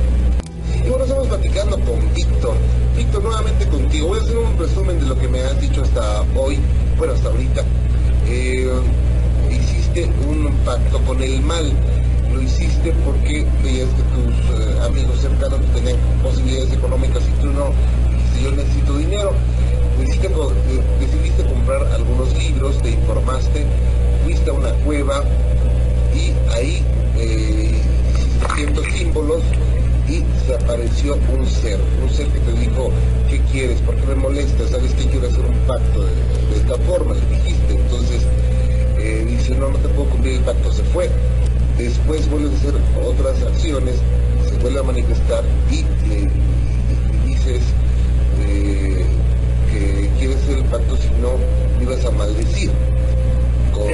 Y 0.84 0.88
bueno, 0.88 1.04
estamos 1.04 1.28
platicando 1.28 1.78
con 1.80 2.14
Víctor. 2.14 2.54
Víctor, 2.98 3.22
nuevamente 3.22 3.64
contigo. 3.68 4.08
Voy 4.08 4.18
a 4.18 4.22
hacer 4.22 4.36
un 4.36 4.58
resumen 4.58 4.98
de 4.98 5.06
lo 5.06 5.16
que 5.16 5.28
me 5.28 5.40
has 5.40 5.60
dicho 5.60 5.82
hasta 5.82 6.22
hoy, 6.34 6.58
bueno, 6.96 7.12
hasta 7.12 7.28
ahorita. 7.28 7.62
Eh, 8.26 8.68
hiciste 9.48 10.10
un 10.26 10.52
pacto 10.64 10.98
con 11.04 11.22
el 11.22 11.40
mal. 11.42 11.72
Lo 12.34 12.42
hiciste 12.42 12.92
porque 13.04 13.46
veías 13.62 13.88
que 13.90 14.02
tus 14.02 14.34
eh, 14.34 14.80
amigos 14.84 15.20
cercanos 15.20 15.60
tenían 15.72 15.96
posibilidades 16.24 16.72
económicas 16.72 17.22
y 17.22 17.40
tú 17.40 17.46
no. 17.52 17.70
Dijiste, 18.10 18.42
yo 18.42 18.50
necesito 18.50 18.98
dinero. 18.98 19.32
Decidiste 19.98 21.44
comprar 21.44 21.86
algunos 21.92 22.36
libros, 22.36 22.82
te 22.82 22.90
informaste, 22.90 23.64
fuiste 24.24 24.50
a 24.50 24.54
una 24.54 24.72
cueva 24.84 25.22
y 26.14 26.52
ahí 26.52 26.84
eh, 27.16 27.80
hiciste 28.12 28.54
ciertos 28.56 28.86
símbolos 28.92 29.42
apareció 30.54 31.16
un 31.32 31.46
ser, 31.46 31.78
un 32.02 32.10
ser 32.10 32.26
que 32.28 32.38
te 32.40 32.52
dijo, 32.52 32.90
¿qué 33.28 33.40
quieres? 33.52 33.80
¿Por 33.82 33.94
qué 33.96 34.06
me 34.06 34.14
molestas? 34.14 34.70
¿Sabes 34.70 34.94
que 34.94 35.04
quiero 35.04 35.28
hacer 35.28 35.44
un 35.44 35.58
pacto 35.66 36.04
de, 36.04 36.56
esta 36.56 36.76
forma? 36.84 37.14
Le 37.14 37.36
dijiste, 37.36 37.74
entonces 37.74 38.22
eh, 38.98 39.26
dice, 39.28 39.54
no, 39.56 39.70
no 39.70 39.78
te 39.78 39.88
puedo 39.88 40.08
cumplir 40.10 40.36
el 40.36 40.40
pacto, 40.40 40.72
se 40.72 40.82
fue. 40.84 41.10
Después 41.76 42.28
vuelves 42.30 42.52
a 42.52 42.56
hacer 42.56 42.74
otras 43.04 43.42
acciones, 43.42 43.96
se 44.48 44.56
vuelve 44.58 44.80
a 44.80 44.82
manifestar 44.82 45.44
y 45.70 45.82
le, 46.08 46.30
dices 47.26 47.62
eh, 48.40 49.04
que 49.70 50.10
quieres 50.18 50.36
hacer 50.38 50.58
el 50.58 50.64
pacto 50.64 50.96
si 50.96 51.08
no 51.20 51.36
ibas 51.80 52.04
a 52.04 52.10
maldecir 52.10 52.70
con, 53.72 53.84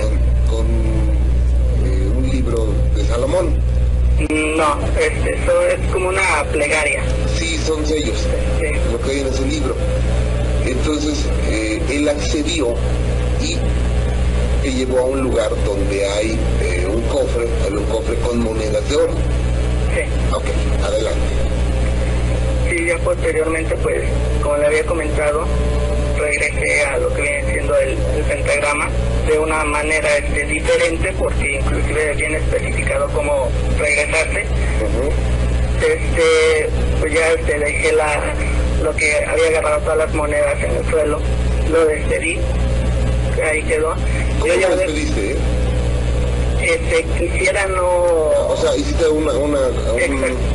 con 0.49 0.67
eh, 1.85 2.13
un 2.17 2.31
libro 2.31 2.69
de 2.97 3.05
Salomón. 3.05 3.64
No, 4.19 4.79
este, 4.99 5.35
eso 5.35 5.63
es 5.67 5.93
como 5.93 6.09
una 6.09 6.45
plegaria. 6.53 7.03
Sí, 7.37 7.59
son 7.59 7.85
sellos, 7.85 8.17
Sí. 8.61 8.67
lo 8.93 9.01
que 9.01 9.11
hay 9.11 9.21
en 9.21 9.27
ese 9.27 9.45
libro. 9.47 9.75
Entonces, 10.65 11.25
eh, 11.49 11.83
él 11.91 12.09
accedió 12.09 12.75
y 13.43 13.57
te 14.63 14.73
llevó 14.73 15.01
a 15.01 15.05
un 15.05 15.21
lugar 15.23 15.51
donde 15.67 16.07
hay 16.09 16.39
eh, 16.63 16.87
un 16.89 17.03
cofre, 17.03 17.47
hay 17.67 17.73
un 17.73 17.85
cofre 17.87 18.15
con 18.17 18.39
monedas 18.39 18.89
de 18.89 18.97
oro. 18.97 19.13
Sí. 19.95 20.03
Ok, 20.35 20.45
adelante. 20.85 21.21
Sí, 22.71 22.87
ya 22.87 22.99
posteriormente, 22.99 23.75
pues, 23.83 24.03
como 24.43 24.57
le 24.57 24.67
había 24.67 24.85
comentado, 24.87 25.45
regresé 26.19 26.85
a 26.85 26.99
lo 26.99 27.13
que 27.15 27.21
viene 27.23 27.53
siendo 27.53 27.77
el, 27.77 27.91
el 28.17 28.23
pentagrama 28.29 28.89
de 29.27 29.39
una 29.39 29.65
manera 29.65 30.17
este, 30.19 30.45
diferente, 30.47 31.13
porque 31.19 31.53
inclusive 31.61 32.15
viene 32.15 32.37
especificado 32.39 33.09
cómo 33.09 33.49
regresarse. 33.79 34.45
Este, 35.81 36.69
pues 37.01 37.13
ya 37.13 37.29
este, 37.33 37.59
dejé 37.59 37.93
la, 37.93 38.35
lo 38.83 38.95
que 38.95 39.13
había 39.27 39.49
agarrado 39.49 39.81
todas 39.83 39.99
las 39.99 40.15
monedas 40.15 40.63
en 40.63 40.77
el 40.77 40.91
suelo, 40.91 41.19
lo 41.71 41.85
despedí, 41.87 42.39
ahí 43.51 43.63
quedó. 43.65 43.95
¿Cómo 44.41 44.55
Yo 44.55 44.69
de- 44.71 44.77
despediste? 44.77 45.33
eh? 45.33 45.37
este, 46.63 47.05
quisiera 47.19 47.67
no... 47.67 47.87
O 48.49 48.57
sea, 48.61 48.75
hiciste 48.77 49.07
una... 49.09 49.33
una 49.33 49.59
un-. 49.69 50.54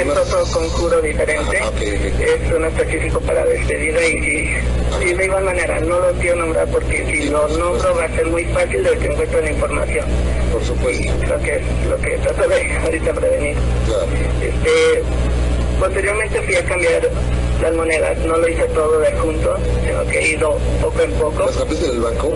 Es 0.00 0.08
otro 0.08 0.44
conjuro 0.52 1.00
diferente. 1.00 1.58
Ah. 1.62 1.70
Es 1.80 2.52
uno 2.52 2.66
específico 2.66 3.20
para 3.20 3.44
despedida 3.44 4.06
y, 4.06 4.12
y, 4.12 5.08
y 5.10 5.14
de 5.14 5.24
igual 5.24 5.44
manera 5.44 5.80
no 5.80 5.98
lo 6.00 6.12
quiero 6.20 6.36
nombrar 6.36 6.66
porque 6.68 7.04
si 7.06 7.28
lo 7.28 7.46
nombro 7.48 7.94
va 7.96 8.04
a 8.04 8.08
ser 8.08 8.26
muy 8.26 8.44
fácil 8.46 8.82
de 8.82 8.98
que 8.98 9.06
encuentre 9.06 9.42
la 9.42 9.50
información. 9.50 10.06
por 10.52 10.64
supuesto, 10.64 11.12
creo 11.20 11.38
que 11.40 11.56
es 11.56 11.62
lo 11.88 11.96
que 11.98 12.18
trato 12.18 12.48
de 12.48 12.72
ahorita 12.84 13.12
prevenir. 13.12 13.56
claro. 13.86 14.06
Este, 14.42 15.02
posteriormente 15.78 16.40
fui 16.42 16.54
a 16.56 16.64
cambiar 16.64 17.10
las 17.62 17.74
monedas, 17.74 18.18
no 18.18 18.36
lo 18.36 18.48
hice 18.48 18.64
todo 18.74 18.98
de 18.98 19.12
junto, 19.12 19.56
sino 19.86 20.04
que 20.06 20.18
he 20.18 20.28
ido 20.30 20.58
poco 20.80 21.00
en 21.02 21.12
poco. 21.12 21.46
¿Las 21.46 21.56
cambiaste 21.56 21.86
en 21.86 21.92
el 21.92 22.00
banco? 22.00 22.32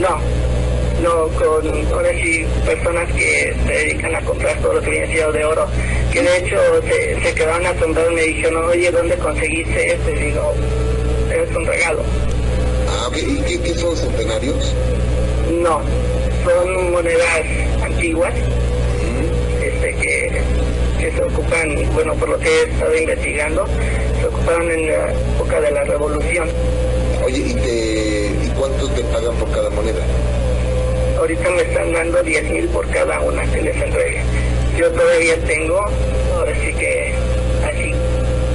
No, 0.00 0.18
no, 1.02 1.26
con 1.28 1.92
ahora 1.92 2.10
sí 2.12 2.46
personas 2.64 3.12
que 3.12 3.54
se 3.66 3.72
dedican 3.72 4.14
a 4.14 4.20
comprar 4.22 4.56
todo 4.60 4.74
lo 4.74 4.80
que 4.82 4.90
viene 4.90 5.06
siendo 5.08 5.32
de 5.32 5.44
oro, 5.44 5.66
que 6.12 6.22
de 6.22 6.36
hecho 6.38 6.56
se, 6.88 7.20
se 7.22 7.34
quedaron 7.34 7.66
asombrados 7.66 8.12
y 8.12 8.14
me 8.14 8.22
dijeron, 8.22 8.64
oye, 8.64 8.90
¿dónde 8.90 9.16
conseguiste 9.16 9.94
esto? 9.94 10.10
Y 10.10 10.14
digo, 10.14 10.54
es 11.30 11.56
un 11.56 11.66
regalo. 11.66 12.02
Ah. 12.88 13.10
¿Y 13.16 13.40
qué, 13.42 13.60
qué 13.60 13.74
son 13.74 13.96
centenarios? 13.96 14.74
No, 15.50 15.80
son 16.44 16.92
monedas 16.92 17.42
antiguas, 17.82 18.32
Mm. 19.02 19.64
este, 19.64 19.94
que, 19.96 20.30
que 21.00 21.10
se 21.12 21.22
ocupan, 21.22 21.92
bueno, 21.94 22.14
por 22.14 22.28
lo 22.28 22.38
que 22.38 22.48
he 22.48 22.62
estado 22.70 22.96
investigando, 22.96 23.66
se 24.20 24.26
ocuparon 24.26 24.70
en 24.70 24.86
la 24.86 25.12
época 25.12 25.60
de 25.60 25.70
la 25.72 25.84
revolución. 25.84 26.48
Oye, 27.24 27.38
¿y, 27.38 27.54
te, 27.54 28.46
¿y 28.46 28.52
cuánto 28.56 28.88
te 28.90 29.02
pagan 29.04 29.34
por 29.36 29.50
cada 29.50 29.70
moneda? 29.70 30.00
Ahorita 31.22 31.50
me 31.50 31.62
están 31.62 31.92
dando 31.92 32.20
10 32.20 32.50
mil 32.50 32.66
por 32.70 32.84
cada 32.88 33.20
una 33.20 33.44
que 33.52 33.62
les 33.62 33.76
entregue. 33.80 34.22
Yo 34.76 34.90
todavía 34.90 35.36
tengo, 35.46 35.78
ahora 36.36 36.52
sí 36.64 36.72
que 36.74 37.12
así, 37.64 37.92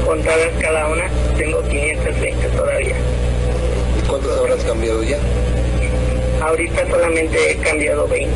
contadas 0.05 0.50
cada 0.59 0.89
una, 0.89 1.05
tengo 1.38 1.62
520 1.63 2.45
todavía. 2.50 2.95
¿Y 3.97 4.05
cuántas 4.09 4.38
habrás 4.38 4.62
cambiado 4.65 5.01
ya? 5.01 5.17
Ahorita 6.41 6.86
solamente 6.89 7.51
he 7.51 7.55
cambiado 7.55 8.05
20. 8.05 8.33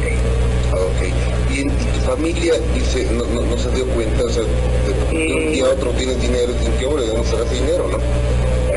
Ah, 0.72 0.76
ok. 0.76 1.52
¿Y, 1.54 1.62
en- 1.64 1.70
tu 1.72 2.00
familia 2.10 2.54
dice, 2.74 3.06
no, 3.12 3.26
no, 3.26 3.42
no 3.42 3.58
se 3.58 3.70
dio 3.72 3.86
cuenta? 3.88 4.24
O 4.24 4.30
sea, 4.30 4.44
de, 4.44 5.18
de 5.18 5.34
un 5.34 5.52
día 5.52 5.66
a 5.66 5.70
otro 5.72 5.92
tienes 5.92 6.22
dinero, 6.22 6.54
dicen, 6.54 6.72
¿qué? 6.80 6.86
¿De 6.86 7.08
dónde 7.08 7.28
sacas 7.28 7.52
dinero, 7.52 7.86
no? 7.90 7.98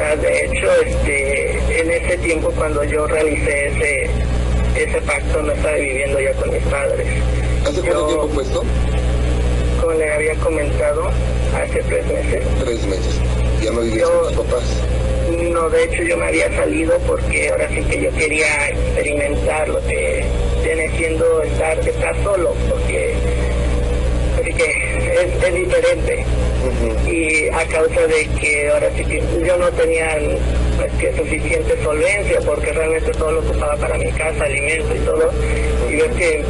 Ah, 0.03 0.17
De 0.17 0.47
hecho, 0.47 0.67
este, 0.85 1.81
en 1.81 1.91
ese 1.93 2.17
tiempo 2.19 2.51
cuando 2.57 2.83
yo 2.83 3.07
realicé 3.07 3.69
ese, 3.69 4.11
ese 4.77 5.01
pacto 5.03 5.43
no 5.43 5.53
estaba 5.53 5.77
viviendo 5.77 6.21
ya 6.21 6.33
con 6.35 6.51
mis 6.51 6.63
padres. 6.65 7.07
¿Hace 7.67 7.81
cuánto 7.81 8.07
tiempo 8.07 8.29
fue 8.35 8.43
esto? 8.43 8.65
Como 9.81 9.93
le 9.95 10.13
había 10.13 10.35
comentado, 10.37 11.11
hace 11.55 11.81
tres 11.83 12.07
meses. 12.07 12.43
Tres 12.65 12.87
meses. 12.87 13.21
Ya 13.63 13.71
no 13.71 13.81
vivías 13.81 14.01
Yo- 14.09 14.21
con 14.25 14.35
tus 14.35 14.45
papás. 14.45 14.63
No, 15.53 15.71
de 15.71 15.85
hecho 15.85 16.03
yo 16.03 16.17
me 16.19 16.27
había 16.27 16.55
salido 16.55 16.99
porque 17.07 17.49
ahora 17.49 17.67
sí 17.71 17.83
que 17.85 18.03
yo 18.03 18.11
quería 18.13 18.69
experimentar 18.69 19.69
lo 19.69 19.81
que 19.87 20.23
viene 20.63 20.91
siendo 20.99 21.43
estar, 21.43 21.79
estar 21.79 22.15
solo, 22.23 22.55
porque, 22.69 23.15
porque 24.37 24.53
es, 25.15 25.45
es 25.45 25.55
diferente. 25.55 26.25
Y 27.11 27.49
a 27.49 27.65
causa 27.69 28.07
de 28.07 28.27
que 28.39 28.69
ahora 28.71 28.91
sí 28.97 29.05
que 29.05 29.23
yo 29.47 29.57
no 29.57 29.71
tenía 29.73 30.19
que 30.99 31.17
suficiente 31.17 31.83
solvencia, 31.83 32.41
porque 32.45 32.73
realmente 32.73 33.11
todo 33.13 33.33
lo 33.33 33.41
ocupaba 33.41 33.77
para 33.77 33.99
mi 33.99 34.11
casa, 34.13 34.45
alimento 34.45 34.95
y 34.95 34.99
todo. 35.01 35.31
Y 35.91 35.97
ver 35.97 36.11
que 36.13 36.45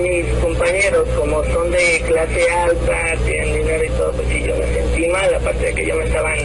mis 0.00 0.26
compañeros, 0.42 1.08
como 1.18 1.44
son 1.44 1.70
de 1.70 2.02
clase 2.06 2.50
alta, 2.50 3.14
tienen 3.24 3.54
dinero 3.54 3.84
y 3.84 3.88
todo, 3.90 4.12
pues 4.12 4.28
sí, 4.28 4.42
yo 4.42 4.56
me 4.56 4.66
sentí 4.74 5.08
mal, 5.08 5.34
aparte 5.34 5.66
de 5.66 5.74
que 5.74 5.86
yo 5.86 5.94
me 5.96 6.04
estaban 6.04 6.38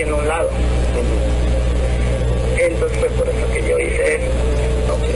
a 0.00 0.14
un 0.14 0.28
lado. 0.28 0.48
Entonces 2.58 2.98
fue 2.98 3.08
por 3.10 3.28
eso 3.28 3.52
que 3.52 3.68
yo 3.68 3.78
hice 3.78 4.14
eso. 4.16 4.30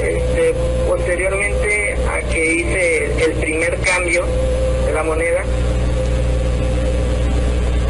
Este, 0.03 0.55
posteriormente 0.89 1.97
a 2.09 2.21
que 2.29 2.55
hice 2.55 3.25
el 3.25 3.33
primer 3.35 3.79
cambio 3.81 4.25
de 4.87 4.93
la 4.93 5.03
moneda, 5.03 5.45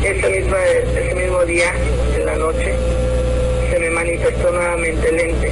ese 0.04 0.28
mismo, 0.28 0.56
ese 0.56 1.14
mismo 1.14 1.44
día, 1.44 1.72
en 2.16 2.26
la 2.26 2.36
noche, 2.36 2.74
manifestó 4.10 4.50
nuevamente 4.52 5.08
el 5.08 5.20
ente. 5.20 5.50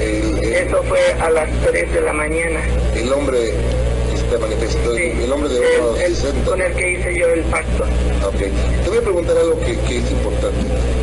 El, 0.00 0.38
el- 0.44 0.52
Eso 0.68 0.82
fue 0.84 1.00
a 1.20 1.30
las 1.30 1.48
3 1.66 1.92
de 1.92 2.00
la 2.00 2.12
mañana. 2.12 2.60
el 2.96 3.12
hombre 3.12 3.38
se 4.30 4.38
manifestó, 4.38 4.94
Sí. 4.96 5.12
el 5.24 5.32
hombre 5.32 5.48
de 5.50 5.56
El- 5.58 5.80
unos 5.80 6.00
el- 6.00 6.16
60. 6.16 6.50
con 6.50 6.60
el 6.62 6.72
que 6.74 6.92
hice 6.92 7.18
yo 7.18 7.26
el 7.28 7.40
pacto. 7.44 7.84
Ok. 8.26 8.36
Te 8.84 8.88
voy 8.90 8.98
a 8.98 9.02
preguntar 9.02 9.36
algo 9.38 9.58
que, 9.60 9.76
que 9.88 9.98
es 9.98 10.10
importante. 10.10 10.58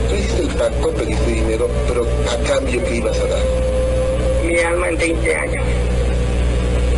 Tú 0.10 0.16
hiciste 0.16 0.42
el 0.44 0.48
pacto, 0.50 0.90
pediste 0.92 1.32
dinero, 1.32 1.68
pero 1.88 2.06
¿a 2.32 2.48
cambio 2.48 2.84
qué 2.84 2.96
ibas 2.96 3.20
a 3.20 3.26
dar? 3.26 3.40
Mi 4.44 4.54
mi 4.54 4.60
alma 4.60 4.90
en 4.90 4.98
20 4.98 5.36
años. 5.36 5.64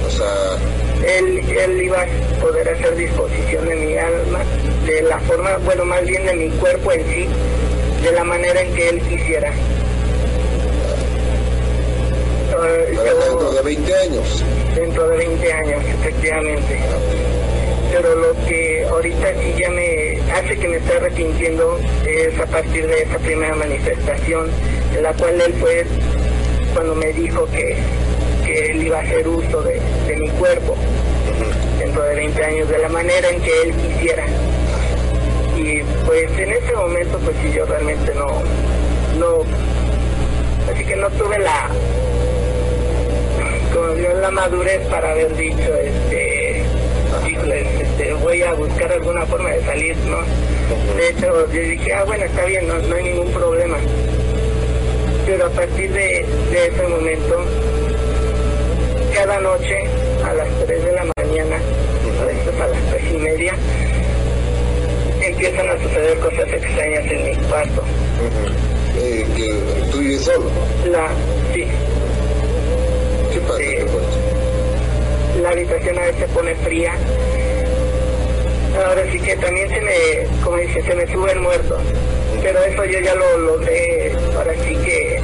O 0.06 0.10
sea, 0.12 1.08
Él, 1.18 1.40
él 1.48 1.84
iba 1.84 2.02
a 2.02 2.42
poder 2.42 2.68
hacer 2.70 2.96
disposición 2.96 3.68
de 3.70 3.76
mi 3.76 3.98
alma, 3.98 4.40
de 4.86 5.02
la 5.04 5.20
forma, 5.20 5.58
bueno, 5.64 5.86
más 5.86 6.06
bien 6.06 6.26
de 6.26 6.34
mi 6.34 6.50
cuerpo 6.58 6.92
en 6.92 7.02
sí, 7.08 7.28
de 8.04 8.12
la 8.12 8.24
manera 8.24 8.62
en 8.62 8.74
que 8.74 8.90
él 8.90 9.02
quisiera. 9.02 9.52
Yo- 12.52 13.04
dentro 13.30 13.52
de 13.52 13.62
20 13.62 13.94
años. 13.96 14.44
dentro 14.76 15.08
de 15.10 15.18
20 15.18 15.54
años, 15.54 15.82
efectivamente. 16.00 16.80
Pero 17.92 18.16
lo 18.16 18.34
que 18.48 18.86
ahorita 18.90 19.28
sí 19.42 19.56
ya 19.60 19.70
me 19.70 20.20
hace 20.32 20.58
que 20.58 20.68
me 20.68 20.78
esté 20.78 20.94
arrepintiendo 20.98 21.80
es 22.06 22.38
a 22.40 22.46
partir 22.46 22.86
de 22.88 23.04
esa 23.04 23.18
primera 23.20 23.56
manifestación, 23.56 24.50
en 24.96 25.04
la 25.04 25.14
cual 25.14 25.40
él 25.42 25.54
fue 25.60 25.86
cuando 26.74 26.96
me 26.96 27.12
dijo 27.14 27.46
que, 27.48 27.78
que 28.46 28.72
él 28.72 28.84
iba 28.84 29.00
a 29.00 29.02
hacer 29.02 29.28
uso 29.28 29.62
de, 29.64 29.80
de 30.08 30.16
mi 30.18 30.30
cuerpo 30.32 30.76
dentro 31.80 32.04
de 32.04 32.16
20 32.16 32.44
años, 32.44 32.70
de 32.70 32.78
la 32.80 32.90
manera 32.90 33.30
en 33.30 33.42
que 33.42 33.62
él 33.64 33.72
quisiera. 33.74 34.26
Y 35.58 35.82
pues 36.06 36.38
en 36.38 36.52
ese 36.52 36.74
momento 36.76 37.18
pues 37.20 37.36
sí 37.42 37.52
yo 37.56 37.66
realmente 37.66 38.14
no, 38.14 38.28
no, 39.18 39.44
así 40.72 40.86
que 40.86 40.96
no 40.96 41.10
tuve 41.10 41.40
la, 41.40 41.70
como 43.74 43.94
dio 43.96 44.14
la 44.14 44.32
madurez 44.32 44.86
para 44.88 45.12
haber 45.12 45.36
dicho, 45.36 45.76
este, 45.76 46.64
este, 47.82 48.14
voy 48.14 48.42
a 48.44 48.54
buscar 48.54 48.92
alguna 48.92 49.26
forma 49.26 49.50
de 49.50 49.64
salir, 49.64 49.98
¿no? 49.98 50.18
De 50.96 51.10
hecho, 51.10 51.52
yo 51.52 51.62
dije, 51.62 51.94
ah, 51.94 52.04
bueno, 52.06 52.26
está 52.26 52.46
bien, 52.46 52.68
no, 52.68 52.78
no 52.78 52.96
hay 52.96 53.04
ningún 53.04 53.32
problema. 53.32 53.78
Pero 55.26 55.46
a 55.48 55.50
partir 55.50 55.92
de, 55.92 56.26
de 56.52 56.68
ese 56.68 56.88
momento, 56.88 57.44
cada 59.14 59.40
noche, 59.42 59.84
a 60.24 60.34
las 60.34 60.48
3 60.66 60.86
de 60.86 60.92
la 60.94 61.06
mañana, 61.18 61.56
a 61.58 62.64
a 62.64 62.68
las 62.68 62.82
3 62.92 63.14
y 63.14 63.18
media, 63.18 63.54
empiezan 65.38 65.70
a 65.70 65.78
suceder 65.84 66.18
cosas 66.18 66.52
extrañas 66.52 67.06
en 67.12 67.24
mi 67.30 67.36
cuarto. 67.48 67.84
Eh, 68.98 69.26
que 69.36 69.92
tú 69.92 70.00
vives 70.00 70.22
solo. 70.24 70.50
La, 70.90 71.10
sí, 71.54 71.68
¿Qué 73.32 73.40
pasa? 73.42 73.58
Sí. 73.58 73.64
¿Qué 73.78 73.86
pasa? 73.86 75.42
la 75.44 75.50
habitación 75.52 75.98
a 76.00 76.02
veces 76.02 76.22
se 76.22 76.28
pone 76.30 76.56
fría. 76.56 76.94
Ahora 78.88 79.04
sí 79.12 79.20
que 79.20 79.36
también 79.36 79.70
se 79.70 79.82
me, 79.82 79.94
como 80.44 80.58
dice, 80.58 80.82
se 80.82 80.96
me 80.96 81.06
sube 81.12 81.32
el 81.32 81.40
muerto. 81.42 81.78
Pero 82.42 82.64
eso 82.64 82.86
yo 82.86 83.00
ya 83.00 83.14
lo 83.14 83.38
logré, 83.38 84.14
ahora 84.36 84.54
sí 84.64 84.76
que, 84.84 85.20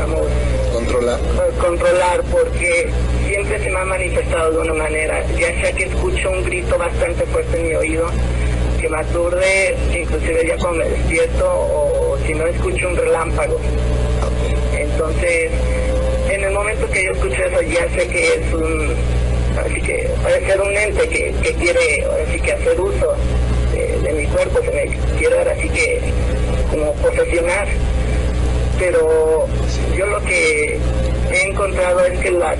vamos, 0.00 0.26
Controla. 0.72 1.14
a 1.14 1.62
controlar 1.62 2.22
porque 2.32 2.88
siempre 3.28 3.58
se 3.62 3.70
me 3.70 3.78
ha 3.78 3.84
manifestado 3.84 4.50
de 4.52 4.58
una 4.58 4.74
manera, 4.74 5.24
ya 5.38 5.60
sea 5.60 5.72
que 5.72 5.84
escucho 5.84 6.30
un 6.30 6.44
grito 6.44 6.78
bastante 6.78 7.24
fuerte 7.26 7.58
en 7.60 7.68
mi 7.68 7.74
oído, 7.74 8.08
que 8.86 8.92
me 8.92 9.00
aturde, 9.00 9.76
inclusive 10.00 10.46
ya 10.46 10.56
cuando 10.58 10.84
me 10.84 10.90
despierto, 10.90 11.44
o 11.44 12.18
si 12.24 12.34
no 12.34 12.46
escucho 12.46 12.88
un 12.88 12.96
relámpago. 12.96 13.58
Entonces, 14.78 15.50
en 16.30 16.44
el 16.44 16.52
momento 16.52 16.88
que 16.90 17.04
yo 17.04 17.12
escucho 17.12 17.34
eso, 17.34 17.62
ya 17.62 17.88
sé 17.90 18.06
que 18.06 18.34
es 18.34 18.54
un, 18.54 18.94
así 19.58 19.80
que 19.80 20.08
puede 20.22 20.46
ser 20.46 20.60
un 20.60 20.76
ente 20.76 21.08
que, 21.08 21.34
que 21.42 21.54
quiere, 21.54 22.04
ahora 22.04 22.24
sí 22.32 22.40
que 22.40 22.52
hacer 22.52 22.80
uso 22.80 23.14
de, 23.72 24.12
mi 24.12 24.26
cuerpo, 24.26 24.60
que 24.60 24.70
me 24.70 25.18
quiere 25.18 25.38
ahora 25.38 25.56
sí 25.60 25.68
que 25.68 26.00
como 26.70 26.92
posesionar. 26.94 27.66
Pero 28.78 29.46
yo 29.96 30.06
lo 30.06 30.20
que 30.22 30.78
he 31.32 31.48
encontrado 31.48 32.04
es 32.04 32.20
que 32.20 32.30
las, 32.30 32.58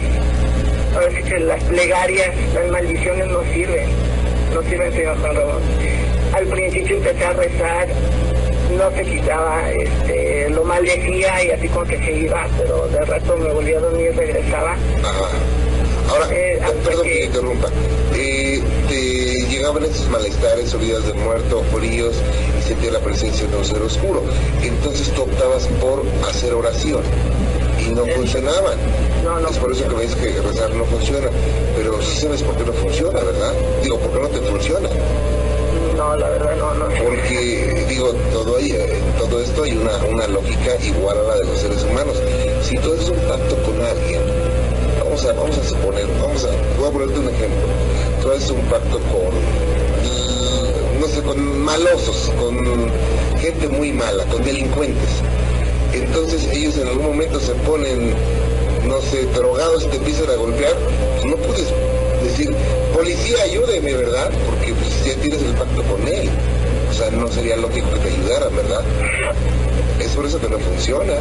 ahora 0.94 1.10
sí 1.10 1.22
que 1.22 1.38
las 1.38 1.62
plegarias, 1.64 2.34
las 2.54 2.68
maldiciones 2.68 3.26
no 3.28 3.42
sirven, 3.52 3.88
no 4.52 4.62
sirven, 4.62 4.92
señor 4.92 5.20
Juan 5.20 5.36
Ramón. 5.36 5.62
Al 6.36 6.44
principio 6.48 6.96
empecé 6.98 7.24
a 7.24 7.32
rezar, 7.32 7.88
no 8.76 8.90
se 8.94 9.02
quitaba, 9.04 9.70
este, 9.72 10.50
lo 10.50 10.64
maldecía 10.64 11.44
y 11.44 11.50
así 11.50 11.68
como 11.68 11.84
que 11.86 11.96
se 11.98 12.12
iba, 12.12 12.46
pero 12.58 12.86
de 12.88 13.00
rato 13.06 13.36
me 13.38 13.52
volvía 13.52 13.78
a 13.78 13.80
dormir 13.80 14.10
y 14.12 14.16
regresaba. 14.16 14.72
Ajá. 15.02 15.28
Ahora, 16.10 16.26
Eh, 16.30 16.60
perdón 16.84 17.02
que 17.04 17.08
que- 17.10 17.18
te 17.20 17.24
interrumpa. 17.24 17.68
Eh, 18.14 18.60
te 18.88 19.46
llegaban 19.46 19.82
esos 19.84 20.08
malestares, 20.08 20.74
oídas 20.74 21.06
de 21.06 21.14
muerto, 21.14 21.62
fríos 21.74 22.14
y 22.58 22.68
sentías 22.68 22.92
la 22.92 23.00
presencia 23.00 23.46
de 23.46 23.56
un 23.56 23.64
ser 23.64 23.80
oscuro. 23.82 24.22
Entonces 24.62 25.08
tú 25.12 25.22
optabas 25.22 25.66
por 25.80 26.02
hacer 26.28 26.52
oración 26.52 27.02
y 27.84 27.90
no 27.90 28.04
funcionaban. 28.06 28.78
No, 29.24 29.40
no 29.40 29.48
Es 29.48 29.56
por 29.58 29.72
eso 29.72 29.88
que 29.88 29.94
ves 29.96 30.14
que 30.14 30.40
rezar 30.42 30.70
no 30.74 30.84
funciona. 30.84 31.28
Pero 31.76 32.00
sí 32.02 32.18
sabes 32.20 32.42
por 32.42 32.56
qué 32.56 32.64
no 32.64 32.72
funciona, 32.74 33.20
¿verdad? 33.20 33.52
Digo, 33.82 33.98
¿por 33.98 34.12
qué 34.12 34.20
no 34.20 34.28
te 34.28 34.46
funciona? 34.50 34.88
No, 36.06 36.14
la 36.14 36.28
verdad 36.28 36.54
no, 36.56 36.72
no. 36.74 36.86
Porque, 37.02 37.84
digo, 37.88 38.12
todo 38.32 38.58
hay, 38.58 38.70
en 38.70 39.12
todo 39.18 39.42
esto 39.42 39.64
hay 39.64 39.76
una, 39.76 40.28
lógica 40.28 40.76
igual 40.80 41.18
a 41.18 41.22
la 41.22 41.34
de 41.38 41.44
los 41.46 41.58
seres 41.58 41.82
humanos. 41.82 42.14
Si 42.62 42.78
tú 42.78 42.92
haces 42.92 43.08
un 43.08 43.18
pacto 43.28 43.56
con 43.64 43.82
alguien, 43.82 44.20
vamos 45.02 45.24
a, 45.24 45.32
vamos 45.32 45.58
a 45.58 45.64
suponer, 45.64 46.06
vamos 46.22 46.44
a, 46.44 46.78
voy 46.78 46.88
a 46.88 46.92
ponerte 46.92 47.18
un 47.18 47.28
ejemplo. 47.28 47.66
Tú 48.22 48.30
haces 48.30 48.50
un 48.50 48.60
pacto 48.66 49.00
con, 49.10 49.34
mm, 50.04 51.00
no 51.00 51.08
sé, 51.08 51.22
con 51.22 51.58
malosos, 51.64 52.30
con 52.38 52.88
gente 53.40 53.66
muy 53.66 53.90
mala, 53.90 54.24
con 54.26 54.44
delincuentes. 54.44 55.10
Entonces 55.92 56.46
ellos 56.52 56.78
en 56.78 56.86
algún 56.86 57.06
momento 57.06 57.40
se 57.40 57.52
ponen, 57.66 58.14
no 58.86 59.00
sé, 59.00 59.26
drogados 59.34 59.82
y 59.82 59.88
te 59.88 59.96
empiezan 59.96 60.30
a 60.30 60.36
golpear, 60.36 60.76
pues 61.16 61.24
no 61.24 61.36
puedes 61.36 61.66
decir, 62.22 62.54
policía, 62.94 63.42
ayúdeme, 63.42 63.92
¿verdad? 63.92 64.30
Porque 64.46 64.72
tienes 65.30 65.48
el 65.48 65.54
pacto 65.54 65.82
con 65.82 66.06
él. 66.06 66.30
O 66.88 66.92
sea, 66.92 67.10
no 67.10 67.28
sería 67.28 67.56
lógico 67.56 67.90
que 67.94 67.98
te 67.98 68.08
ayudaran, 68.14 68.54
¿verdad? 68.54 68.82
Es 70.00 70.12
por 70.12 70.24
eso 70.24 70.40
que 70.40 70.48
no 70.48 70.58
funciona. 70.58 71.14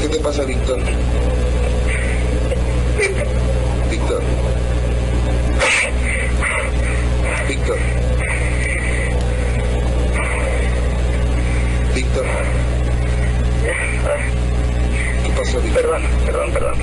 ¿Qué 0.00 0.08
te 0.08 0.18
pasa, 0.20 0.44
Víctor? 0.44 0.78
Víctor. 3.90 4.22
Víctor. 7.48 7.78
Víctor. 11.94 12.26
¿Qué 15.24 15.32
pasó, 15.36 15.60
Víctor? 15.60 15.82
Perdón, 15.82 16.02
perdón, 16.26 16.52
perdón. 16.52 16.74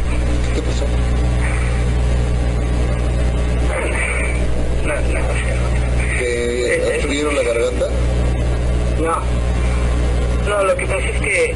¿Qué 0.53 0.61
pasó? 0.61 0.85
No, 4.85 4.93
¿Te 6.19 7.33
la 7.33 7.43
garganta? 7.43 7.87
no. 8.99 9.45
No, 10.47 10.63
lo 10.63 10.75
que 10.75 10.85
pasa 10.85 11.09
es 11.09 11.21
que 11.21 11.55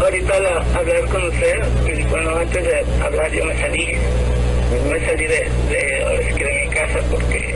ahorita 0.00 0.34
al 0.34 0.46
hablar 0.74 1.04
con 1.10 1.22
usted, 1.24 1.60
pues, 1.82 2.10
bueno, 2.10 2.34
antes 2.36 2.64
de 2.64 2.84
hablar 3.02 3.30
yo 3.30 3.44
me 3.44 3.60
salí. 3.60 3.98
Me 4.90 5.00
salí 5.04 5.26
de, 5.26 5.50
de, 5.68 6.64
mi 6.64 6.70
casa 6.74 6.98
porque 7.10 7.54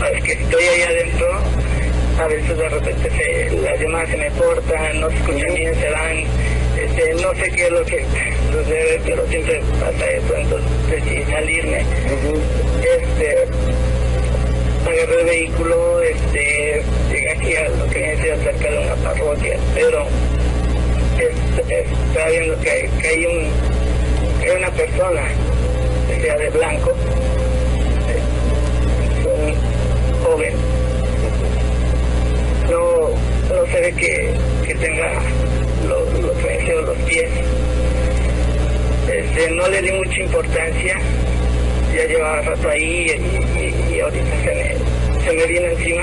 al 0.00 0.22
que 0.22 0.32
estoy 0.34 0.64
ahí 0.64 0.82
adentro, 0.82 1.26
a 2.22 2.26
veces 2.28 2.56
de 2.56 2.68
repente 2.68 3.10
se, 3.10 3.60
las 3.60 3.80
llamadas 3.80 4.10
se 4.10 4.16
me 4.18 4.28
cortan, 4.30 5.00
no 5.00 5.10
se 5.10 5.16
escuchan 5.16 5.54
bien, 5.54 5.74
se 5.74 5.90
van, 5.90 6.16
este, 6.80 7.14
no 7.14 7.34
sé 7.34 7.50
qué 7.50 7.64
es 7.64 7.70
lo 7.72 7.84
que 7.84 8.04
sucede, 8.52 9.00
pero 9.04 9.26
siempre 9.28 9.60
pasa 9.80 10.10
eso, 10.10 10.36
entonces 10.36 10.70
decidí 10.90 11.24
salirme. 11.24 11.78
Este, 11.78 13.48
agarré 14.86 15.20
el 15.20 15.26
vehículo, 15.26 16.02
este, 16.02 16.82
llegué 17.10 17.30
aquí 17.30 17.56
a 17.56 17.68
lo 17.68 17.86
que 17.90 17.98
viene 17.98 18.16
cerca 18.16 18.70
de 18.70 18.78
una 18.78 18.94
parroquia, 18.96 19.58
pero 19.74 20.06
estaba 21.68 22.28
viendo 22.30 22.60
que 22.60 22.70
hay, 22.70 22.88
que 23.00 23.08
hay 23.08 23.26
un, 23.26 23.50
que 24.40 24.50
hay 24.50 24.56
una 24.56 24.70
persona, 24.70 25.22
que 26.08 26.20
sea 26.22 26.38
de 26.38 26.50
blanco, 26.50 26.94
un 29.24 30.24
joven, 30.24 30.54
no, 32.70 33.10
no 33.54 33.72
se 33.72 33.80
ve 33.80 33.92
que, 33.92 34.34
que 34.66 34.74
tenga 34.74 35.20
los, 35.86 36.12
los, 36.20 36.84
los 36.84 36.96
pies. 37.08 37.30
Este, 39.12 39.50
no 39.52 39.66
le 39.68 39.80
di 39.80 39.90
mucha 39.92 40.20
importancia, 40.20 40.98
ya 41.94 42.04
llevaba 42.04 42.42
rato 42.42 42.68
ahí 42.68 43.10
y, 43.90 44.00
ahorita 44.00 44.42
se 44.44 44.54
me, 44.54 45.24
se 45.24 45.32
me 45.32 45.46
vino 45.46 45.66
encima. 45.66 46.02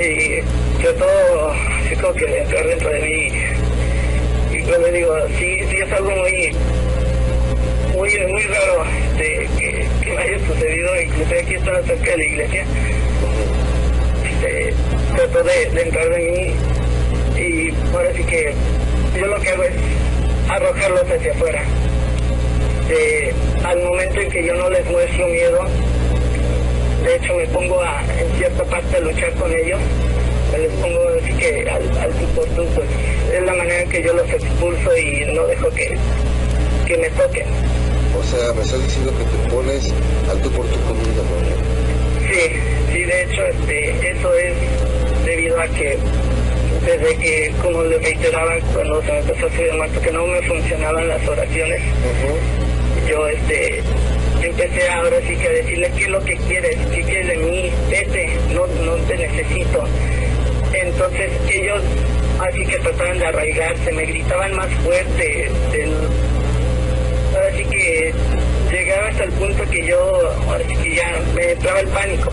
Y 0.00 0.82
yo 0.82 0.94
todo, 0.94 1.54
como 2.00 2.14
que 2.14 2.26
le 2.26 2.38
entró 2.40 2.66
dentro 2.66 2.90
de 2.90 3.00
mí. 3.00 3.32
Y 4.50 4.64
yo 4.64 4.78
le 4.78 4.92
digo, 4.92 5.14
sí, 5.38 5.60
sí 5.70 5.76
es 5.76 5.92
algo 5.92 6.10
muy, 6.10 6.52
muy, 7.94 8.18
muy 8.26 8.42
raro 8.44 8.84
este, 9.18 9.48
que, 9.58 10.10
me 10.10 10.22
haya 10.22 10.38
sucedido, 10.46 11.02
incluso 11.02 11.34
aquí 11.38 11.54
estaba 11.54 11.82
cerca 11.82 12.10
de 12.12 12.16
la 12.16 12.24
iglesia. 12.24 12.64
Este, 14.24 14.74
trató 15.14 15.42
de, 15.44 15.70
de 15.70 15.82
entrar 15.82 16.08
de 16.08 16.18
mí 16.18 16.77
arrojarlos 20.58 21.10
hacia 21.10 21.32
afuera. 21.32 21.62
Eh, 22.90 23.32
al 23.64 23.82
momento 23.82 24.20
en 24.20 24.30
que 24.30 24.44
yo 24.44 24.54
no 24.54 24.70
les 24.70 24.84
muestro 24.86 25.28
miedo, 25.28 25.60
de 27.04 27.16
hecho 27.16 27.34
me 27.34 27.46
pongo 27.48 27.80
a, 27.80 28.02
en 28.02 28.38
cierta 28.38 28.64
parte 28.64 28.96
a 28.96 29.00
luchar 29.00 29.32
con 29.34 29.52
ellos, 29.52 29.78
me 30.52 30.58
les 30.58 30.72
pongo 30.74 31.00
así 31.20 31.32
que 31.34 31.68
al, 31.68 31.98
al 31.98 32.10
tú, 32.12 32.26
pues 32.34 32.88
es 33.32 33.42
la 33.44 33.54
manera 33.54 33.82
en 33.82 33.90
que 33.90 34.02
yo 34.02 34.14
los 34.14 34.28
expulso 34.30 34.96
y 34.96 35.32
no 35.34 35.46
dejo 35.46 35.68
que, 35.70 35.96
que 36.86 36.96
me 36.96 37.10
toquen. 37.10 37.46
O 38.18 38.22
sea, 38.24 38.52
me 38.54 38.62
estás 38.62 38.82
diciendo 38.82 39.12
que 39.16 39.24
te 39.24 39.54
pones 39.54 39.92
al 40.30 40.40
tú 40.42 40.50
por 40.50 40.66
tú 40.66 40.80
conmigo, 40.88 41.22
¿no? 41.22 41.78
Sí, 42.26 42.40
sí, 42.92 43.04
de 43.04 43.22
hecho, 43.22 43.46
este, 43.46 44.10
eso 44.10 44.34
es 44.34 44.54
debido 45.24 45.60
a 45.60 45.68
que 45.68 45.98
desde 46.88 47.16
que, 47.18 47.52
como 47.62 47.82
le 47.82 47.98
reiteraba 47.98 48.54
cuando 48.72 49.02
se 49.02 49.12
me 49.12 49.18
empezó 49.18 49.46
a 49.46 49.50
subir 49.50 49.72
muerto, 49.74 50.00
que 50.00 50.10
no 50.10 50.26
me 50.26 50.40
funcionaban 50.42 51.06
las 51.06 51.28
oraciones, 51.28 51.82
yo 53.06 53.28
este 53.28 53.82
empecé 54.42 54.88
ahora 54.88 55.18
sí 55.26 55.36
que 55.36 55.48
a 55.48 55.50
decirle 55.50 55.92
qué 55.96 56.04
es 56.04 56.08
lo 56.08 56.24
que 56.24 56.36
quieres, 56.36 56.76
qué 56.90 57.02
quieres 57.02 57.26
de 57.26 57.36
mí, 57.36 57.70
vete, 57.90 58.30
no, 58.54 58.66
no 58.66 58.94
te 59.06 59.18
necesito. 59.18 59.84
Entonces 60.72 61.30
ellos 61.50 61.82
así 62.40 62.64
que 62.64 62.78
trataban 62.78 63.18
de 63.18 63.26
arraigarse, 63.26 63.92
me 63.92 64.06
gritaban 64.06 64.56
más 64.56 64.72
fuerte, 64.82 65.50
del, 65.72 65.92
ahora 67.34 67.52
sí 67.54 67.64
que 67.66 68.14
llegaba 68.70 69.08
hasta 69.08 69.24
el 69.24 69.32
punto 69.32 69.62
que 69.70 69.86
yo, 69.86 70.32
ahora 70.48 70.64
sí 70.66 70.76
que 70.76 70.94
ya 70.94 71.20
me 71.34 71.52
entraba 71.52 71.80
el 71.80 71.88
pánico. 71.88 72.32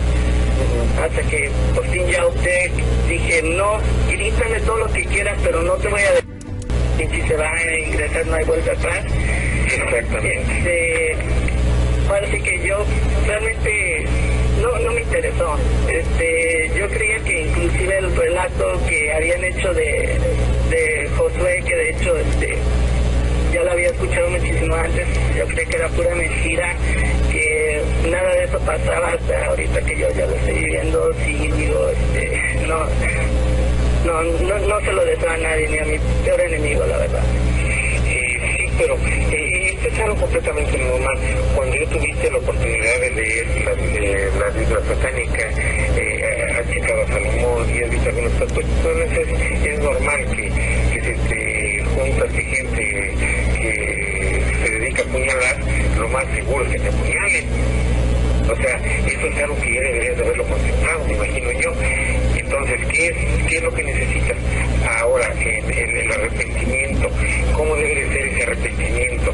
Hasta 1.02 1.22
que 1.22 1.50
por 1.74 1.86
fin 1.88 2.06
ya 2.08 2.26
opté, 2.26 2.70
dije, 3.08 3.42
no, 3.42 3.78
grítame 4.08 4.60
todo 4.60 4.78
lo 4.78 4.92
que 4.92 5.04
quieras, 5.04 5.38
pero 5.42 5.62
no 5.62 5.74
te 5.74 5.88
voy 5.88 6.00
a 6.00 6.12
decir. 6.12 6.26
Y 6.98 7.06
si 7.14 7.28
se 7.28 7.36
va 7.36 7.52
a 7.52 7.78
ingresar 7.78 8.26
no 8.26 8.34
hay 8.34 8.44
vuelta 8.44 8.72
atrás. 8.72 9.04
Este, 9.66 11.16
ahora 12.08 12.26
sí 12.30 12.40
que 12.40 12.66
yo 12.66 12.78
realmente 13.26 14.04
no, 14.62 14.78
no 14.78 14.92
me 14.92 15.02
interesó. 15.02 15.58
Este, 15.88 16.70
yo 16.78 16.88
creía 16.88 17.18
que 17.20 17.42
inclusive 17.42 17.98
el 17.98 18.16
relato 18.16 18.80
que 18.88 19.12
habían 19.12 19.44
hecho 19.44 19.74
de, 19.74 20.18
de 20.70 21.10
Josué, 21.16 21.62
que 21.66 21.76
de 21.76 21.90
hecho 21.90 22.16
este, 22.16 22.56
ya 23.52 23.62
lo 23.62 23.72
había 23.72 23.88
escuchado 23.88 24.30
muchísimo 24.30 24.74
antes, 24.74 25.06
yo 25.36 25.46
creía 25.46 25.64
que 25.68 25.76
era 25.76 25.88
pura 25.88 26.14
mentira, 26.14 26.74
nada 28.10 28.34
de 28.34 28.44
eso 28.44 28.58
pasaba 28.60 29.12
hasta 29.12 29.46
ahorita 29.46 29.80
que 29.82 29.98
yo 29.98 30.10
ya 30.12 30.26
lo 30.26 30.34
estoy 30.34 30.54
viviendo, 30.54 31.12
sí, 31.24 31.50
digo, 31.56 31.88
este, 31.90 32.66
no, 32.66 32.86
no, 34.04 34.22
no, 34.22 34.58
no 34.58 34.80
se 34.80 34.92
lo 34.92 35.04
deseo 35.04 35.30
a 35.30 35.36
nadie, 35.36 35.68
ni 35.68 35.78
a 35.78 35.84
mi 35.84 35.98
peor 36.24 36.40
enemigo, 36.40 36.86
la 36.86 36.98
verdad. 36.98 37.22
Eh, 38.06 38.40
sí, 38.56 38.66
pero 38.78 38.96
eh, 38.96 39.74
esto 39.74 39.88
es 39.88 39.98
algo 40.00 40.16
completamente 40.16 40.78
normal. 40.78 41.18
Cuando 41.54 41.76
yo 41.76 41.86
tuviste 41.88 42.30
la 42.30 42.38
oportunidad 42.38 43.00
de 43.00 43.10
leer 43.10 43.46
la, 43.64 44.44
la 44.44 44.50
Biblia 44.50 44.78
satánica, 44.88 45.48
eh, 45.96 46.16
has 46.56 46.66
a 46.66 47.06
Salomón 47.12 47.68
y 47.74 47.82
has 47.82 47.90
visto 47.90 48.08
algunas 48.08 48.32
cuestiones, 48.32 49.12
es, 49.12 49.66
es 49.66 49.78
normal 49.80 50.26
que, 50.34 50.52
que 50.92 51.00
se 51.02 51.14
te 51.28 51.84
juntas 51.94 52.30
y 52.38 52.45
más 56.08 56.24
seguro 56.34 56.64
es 56.64 56.72
que 56.72 56.78
te 56.78 56.88
apuñalen. 56.88 57.46
O 58.48 58.54
sea, 58.54 58.76
eso 59.06 59.26
es 59.26 59.36
algo 59.38 59.56
que 59.60 59.74
ya 59.74 59.80
deberías 59.80 60.16
de 60.16 60.22
haberlo 60.22 60.44
contemplado, 60.44 61.04
me 61.04 61.14
imagino 61.14 61.52
yo. 61.52 61.72
Entonces, 62.36 62.80
¿qué 62.92 63.08
es, 63.08 63.16
qué 63.48 63.56
es 63.56 63.62
lo 63.62 63.74
que 63.74 63.82
necesitas 63.82 64.36
ahora 65.00 65.32
en, 65.40 65.70
el 65.72 66.12
arrepentimiento? 66.12 67.10
¿Cómo 67.54 67.74
debe 67.74 67.94
de 67.94 68.08
ser 68.12 68.28
ese 68.28 68.42
arrepentimiento? 68.44 69.32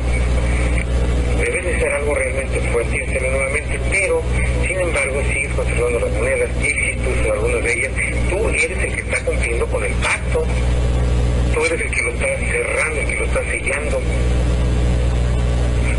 Debe 1.38 1.62
de 1.62 1.78
ser 1.78 1.92
algo 1.92 2.14
realmente 2.14 2.61
fuerte 2.72 2.96
y 2.96 3.00
hacerlo 3.02 3.30
nuevamente, 3.32 3.80
pero 3.90 4.22
sin 4.66 4.80
embargo 4.80 5.22
sigues 5.30 5.52
conservando 5.52 6.00
las 6.00 6.12
monedas, 6.12 6.50
incluso 6.62 7.32
algunas 7.32 7.64
de 7.64 7.72
ellas. 7.72 7.92
Tú 8.30 8.48
eres 8.48 8.78
el 8.78 8.94
que 8.94 9.00
está 9.00 9.24
cumpliendo 9.24 9.66
con 9.66 9.85
el 9.85 9.92
pacto, 9.94 10.46
tú 11.52 11.64
eres 11.66 11.80
el 11.82 11.90
que 11.90 12.02
lo 12.02 12.11
está 12.12 12.26
cerrando, 12.38 13.00
el 13.00 13.06
que 13.06 13.16
lo 13.16 13.24
está 13.24 13.40
sellando. 13.50 14.00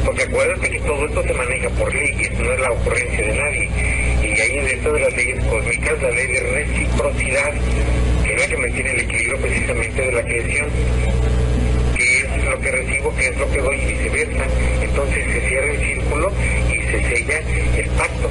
Porque 0.05 0.23
acuérdate 0.23 0.69
que 0.69 0.79
todo 0.81 1.05
esto 1.05 1.23
se 1.23 1.33
maneja 1.33 1.69
por 1.69 1.93
leyes, 1.93 2.31
no 2.39 2.51
es 2.51 2.59
la 2.59 2.71
ocurrencia 2.71 3.25
de 3.25 3.37
nadie. 3.37 3.69
Y 4.21 4.39
ahí 4.39 4.59
dentro 4.67 4.93
de 4.93 4.99
las 4.99 5.13
leyes 5.15 5.43
cósmicas, 5.45 6.01
la 6.01 6.11
ley 6.11 6.27
de 6.27 6.39
reciprocidad, 6.39 7.53
que 8.23 8.33
es 8.33 8.41
la 8.41 8.47
que 8.47 8.57
mantiene 8.57 8.91
el 8.91 8.99
equilibrio 8.99 9.37
precisamente 9.39 10.01
de 10.01 10.11
la 10.11 10.23
creación, 10.23 10.67
que 11.95 12.17
es 12.17 12.43
lo 12.45 12.59
que 12.59 12.71
recibo, 12.71 13.15
que 13.15 13.27
es 13.27 13.37
lo 13.37 13.51
que 13.51 13.57
doy 13.59 13.75
y 13.77 13.85
viceversa. 13.85 14.45
Entonces 14.81 15.25
se 15.25 15.47
cierra 15.47 15.71
el 15.71 15.79
círculo 15.79 16.31
y 16.69 16.81
se 16.81 17.15
sella 17.15 17.39
el 17.77 17.89
pacto. 17.91 18.29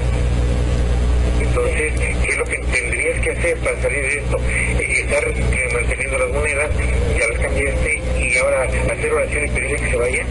Entonces, 1.41 1.93
¿qué 2.25 2.29
es 2.31 2.39
lo 2.39 2.45
que 2.45 2.59
tendrías 2.59 3.21
que 3.21 3.31
hacer 3.31 3.57
para 3.59 3.81
salir 3.83 4.03
de 4.03 4.19
esto? 4.19 4.41
Estar 4.79 5.29
eh, 5.29 5.69
manteniendo 5.73 6.19
las 6.19 6.31
monedas, 6.31 6.71
ya 7.19 7.29
las 7.29 7.39
cambiaste, 7.41 8.03
y 8.19 8.37
ahora 8.39 8.63
hacer 8.63 9.13
oración 9.13 9.45
y 9.45 9.49
pedirle 9.49 9.77
que 9.77 9.91
se 9.91 9.97
vaya, 9.97 10.25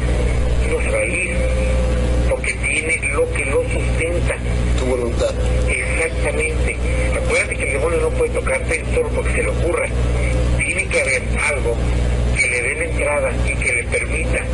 a 0.80 1.06
ir, 1.06 1.36
porque 2.30 2.54
tiene 2.54 2.98
lo 3.14 3.30
que 3.34 3.46
lo 3.46 3.62
sustenta. 3.64 4.38
Tu 4.80 4.86
voluntad. 4.86 5.34
Exactamente. 5.68 6.78
Acuérdate 7.16 7.56
que 7.58 7.64
el 7.64 7.74
demonio 7.74 8.00
no 8.00 8.10
puede 8.12 8.32
tocarte 8.32 8.84
solo 8.94 9.10
porque 9.10 9.34
se 9.34 9.44
le 9.44 9.50
ocurra. 9.50 9.88
Tiene 10.58 10.88
que 10.88 11.02
haber 11.02 11.24
algo 11.52 11.76
que 12.38 12.48
le 12.48 12.62
dé 12.62 12.76
la 12.76 12.86
entrada 12.86 13.32
y 13.46 13.56
que 13.56 13.74
le 13.74 13.84
permita 13.84 14.46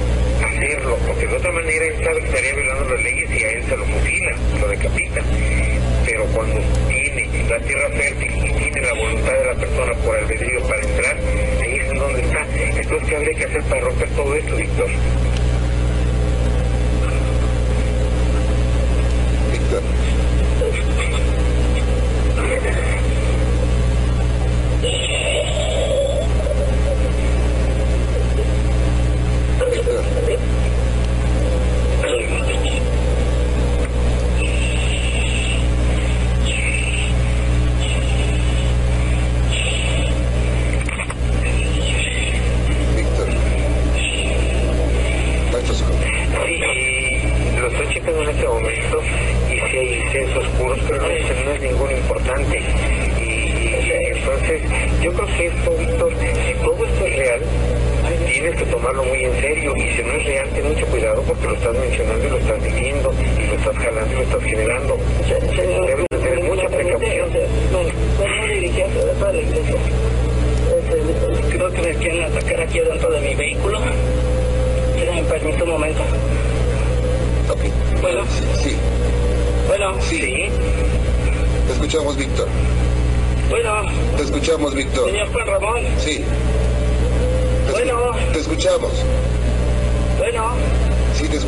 hacerlo, 0.44 0.98
porque 1.08 1.28
de 1.28 1.36
otra 1.36 1.52
manera 1.52 1.86
él 1.86 2.04
sabe 2.04 2.20
que 2.22 2.28
estaría 2.28 2.54
violando 2.54 2.96
las 2.96 3.04
leyes 3.04 3.30
y 3.30 3.44
a 3.44 3.50
él 3.50 3.64
se 3.64 3.78
lo 3.78 3.86
fusila, 3.86 4.32
lo 4.60 4.68
decapita. 4.70 5.22
Pero 6.06 6.26
cuando 6.34 6.60
tiene 6.90 7.30
la 7.48 7.60
tierra 7.60 7.90
fértil 7.90 8.32
y 8.38 8.52
tiene 8.54 8.82
la 8.82 8.94
voluntad 8.94 9.34
de 9.34 9.46
la 9.46 9.56
persona 9.56 9.94
por 10.04 10.18
albedrío 10.18 10.62
para 10.68 10.82
entrar, 10.82 11.18
ahí 11.62 11.76
es 11.76 11.92
en 11.92 12.00
donde 12.00 12.22
está. 12.22 12.46
Entonces, 12.58 13.10
¿qué 13.10 13.16
habría 13.16 13.34
que 13.34 13.46
hacer 13.46 13.62
para 13.64 13.82
romper 13.82 14.10
todo 14.10 14.36
esto? 14.36 14.56
Víctor. 14.56 14.90
Víctor. 20.78 21.18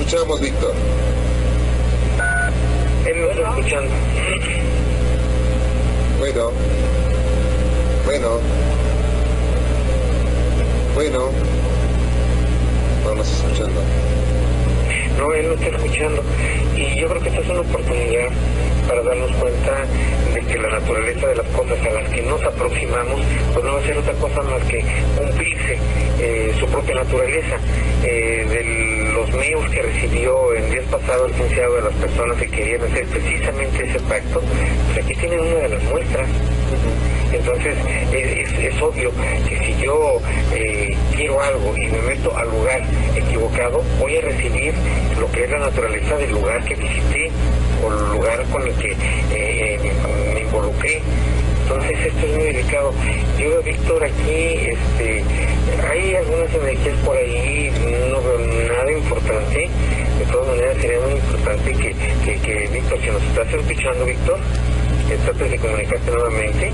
Escuchamos, 0.09 0.41
Víctor. 0.41 0.73
Él 3.05 3.21
lo 3.21 3.29
está 3.29 3.49
escuchando. 3.49 3.91
Bueno. 6.17 6.51
Bueno. 8.05 8.39
Bueno. 10.95 11.29
No 13.03 13.15
nos 13.15 13.31
está 13.31 13.47
escuchando. 13.47 13.81
no, 15.19 15.33
él 15.33 15.47
no 15.47 15.53
está 15.53 15.77
escuchando. 15.77 16.23
Y 16.75 16.99
yo 16.99 17.07
creo 17.09 17.21
que 17.21 17.29
esta 17.29 17.41
es 17.41 17.49
una 17.49 17.61
oportunidad 17.61 18.29
para 18.87 19.03
darnos 19.03 19.31
cuenta 19.33 19.85
de 20.33 20.41
que 20.41 20.57
la 20.57 20.69
naturaleza 20.69 21.27
de 21.27 21.35
las 21.35 21.47
cosas 21.49 21.77
a 21.85 21.89
las 21.91 22.09
que 22.09 22.23
nos 22.23 22.41
aproximamos, 22.41 23.21
pues 23.53 23.63
no 23.63 23.73
va 23.73 23.79
a 23.79 23.83
ser 23.83 23.97
otra 23.99 24.13
cosa 24.13 24.41
más 24.41 24.63
que 24.63 24.83
cumplirse 25.15 25.77
eh, 26.19 26.51
su 26.59 26.65
propia 26.65 26.95
naturaleza. 26.95 27.57
Eh, 28.03 28.45
de 28.49 29.13
los 29.13 29.29
mails 29.33 29.68
recibió 29.81 30.53
en 30.55 30.71
días 30.71 30.85
pasados 30.85 31.31
el 31.31 31.37
licenciado 31.37 31.75
de 31.75 31.81
las 31.81 31.93
personas 31.93 32.37
que 32.37 32.47
querían 32.47 32.83
hacer 32.83 33.05
precisamente 33.07 33.85
ese 33.85 33.99
pacto, 34.01 34.41
pues 34.87 35.05
aquí 35.05 35.15
tienen 35.15 35.39
una 35.39 35.55
de 35.55 35.69
las 35.69 35.83
muestras. 35.83 36.27
Entonces 37.31 37.75
es, 38.11 38.81
obvio 38.81 39.11
que 39.47 39.57
si 39.59 39.83
yo 39.83 40.19
eh, 40.53 40.97
quiero 41.15 41.41
algo 41.41 41.77
y 41.77 41.87
me 41.87 42.01
meto 42.01 42.35
al 42.35 42.49
lugar 42.49 42.81
equivocado, 43.15 43.83
voy 43.99 44.17
a 44.17 44.21
recibir 44.21 44.73
lo 45.19 45.31
que 45.31 45.43
es 45.43 45.51
la 45.51 45.59
naturaleza 45.59 46.17
del 46.17 46.31
lugar 46.31 46.63
que 46.63 46.75
visité 46.75 47.31
o 47.83 47.91
el 47.91 48.17
lugar 48.17 48.43
con 48.51 48.63
el 48.63 48.73
que 48.73 48.95
eh, 49.31 49.79
me 50.33 50.41
involucré. 50.41 51.01
Entonces 51.69 51.99
esto 52.07 52.25
es 52.25 52.35
muy 52.35 52.43
delicado. 52.45 52.93
Yo, 53.37 53.61
Víctor, 53.61 54.03
aquí 54.03 54.71
este, 54.73 55.23
hay 55.87 56.15
algunas 56.15 56.51
energías 56.51 56.95
por 57.05 57.15
ahí, 57.15 57.71
no 58.09 58.21
veo 58.23 58.39
nada 58.67 58.91
importante. 58.91 59.69
De 60.17 60.25
todas 60.31 60.47
maneras 60.47 60.77
sería 60.81 60.99
muy 60.99 61.13
importante 61.13 61.71
que, 61.73 61.95
que, 62.25 62.39
que 62.41 62.67
Víctor, 62.73 62.99
si 63.01 63.07
nos 63.11 63.21
estás 63.21 63.53
escuchando, 63.53 64.03
Víctor, 64.03 64.39
trates 65.25 65.51
de 65.51 65.57
comunicarte 65.59 66.11
nuevamente 66.11 66.71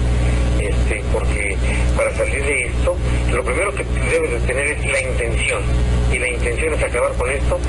este, 0.60 1.04
porque 1.12 1.58
para 1.98 2.16
salir 2.16 2.44
de 2.46 2.68
esto, 2.68 2.96
lo 3.34 3.44
primero 3.44 3.76
que 3.76 3.84
debes 4.10 4.32
de 4.32 4.40
tener 4.48 4.68
es 4.68 4.86
la 4.86 5.02
intención, 5.02 5.62
y 6.12 6.20
la 6.20 6.30
intención 6.30 6.74
es 6.74 6.84
acabar 6.84 7.12
con 7.14 7.30
esto 7.30 7.60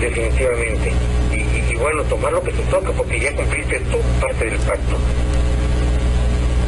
definitivamente. 0.00 0.92
Y, 1.70 1.76
bueno, 1.76 2.02
tomar 2.04 2.32
lo 2.32 2.42
que 2.42 2.50
te 2.50 2.62
toca, 2.64 2.90
porque 2.92 3.20
ya 3.20 3.34
cumpliste 3.34 3.78
tu 3.80 3.98
parte 4.20 4.44
del 4.44 4.58
pacto. 4.58 4.96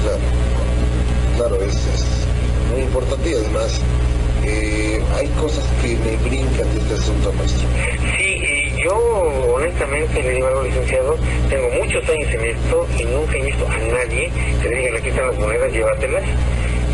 Claro, 0.04 0.18
claro, 1.38 1.64
es, 1.64 1.78
muy 2.70 2.82
importante 2.82 3.30
y 3.30 3.32
además 3.32 3.80
eh, 4.44 5.00
hay 5.16 5.28
cosas 5.40 5.64
que 5.80 5.96
me 5.96 6.14
brincan 6.28 6.74
de 6.74 6.80
este 6.80 6.92
asunto 6.92 7.32
nuestro. 7.32 7.66
Sí, 8.18 8.74
yo 8.84 8.94
honestamente 9.54 10.22
le 10.22 10.30
digo 10.34 10.46
algo 10.46 10.62
licenciado, 10.64 11.16
tengo 11.48 11.70
muchos 11.82 12.06
años 12.06 12.34
en 12.34 12.44
esto 12.44 12.86
y 12.98 13.04
nunca 13.04 13.38
he 13.38 13.42
visto 13.44 13.66
a 13.66 13.78
nadie 13.78 14.30
que 14.60 14.68
le 14.68 14.76
diga, 14.76 14.98
aquí 14.98 15.08
están 15.08 15.26
las 15.26 15.38
monedas, 15.38 15.72
llévatelas. 15.72 16.22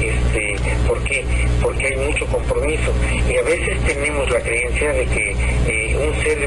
Este, 0.00 0.56
¿Por 0.86 1.02
qué? 1.02 1.24
Porque 1.60 1.86
hay 1.88 1.96
mucho 1.96 2.26
compromiso 2.26 2.92
y 3.28 3.36
a 3.36 3.42
veces 3.42 3.76
tenemos 3.86 4.30
la 4.30 4.40
creencia 4.40 4.92
de 4.92 5.04
que 5.06 5.30
eh, 5.66 5.96
un 5.96 6.22
ser 6.22 6.38
de 6.38 6.46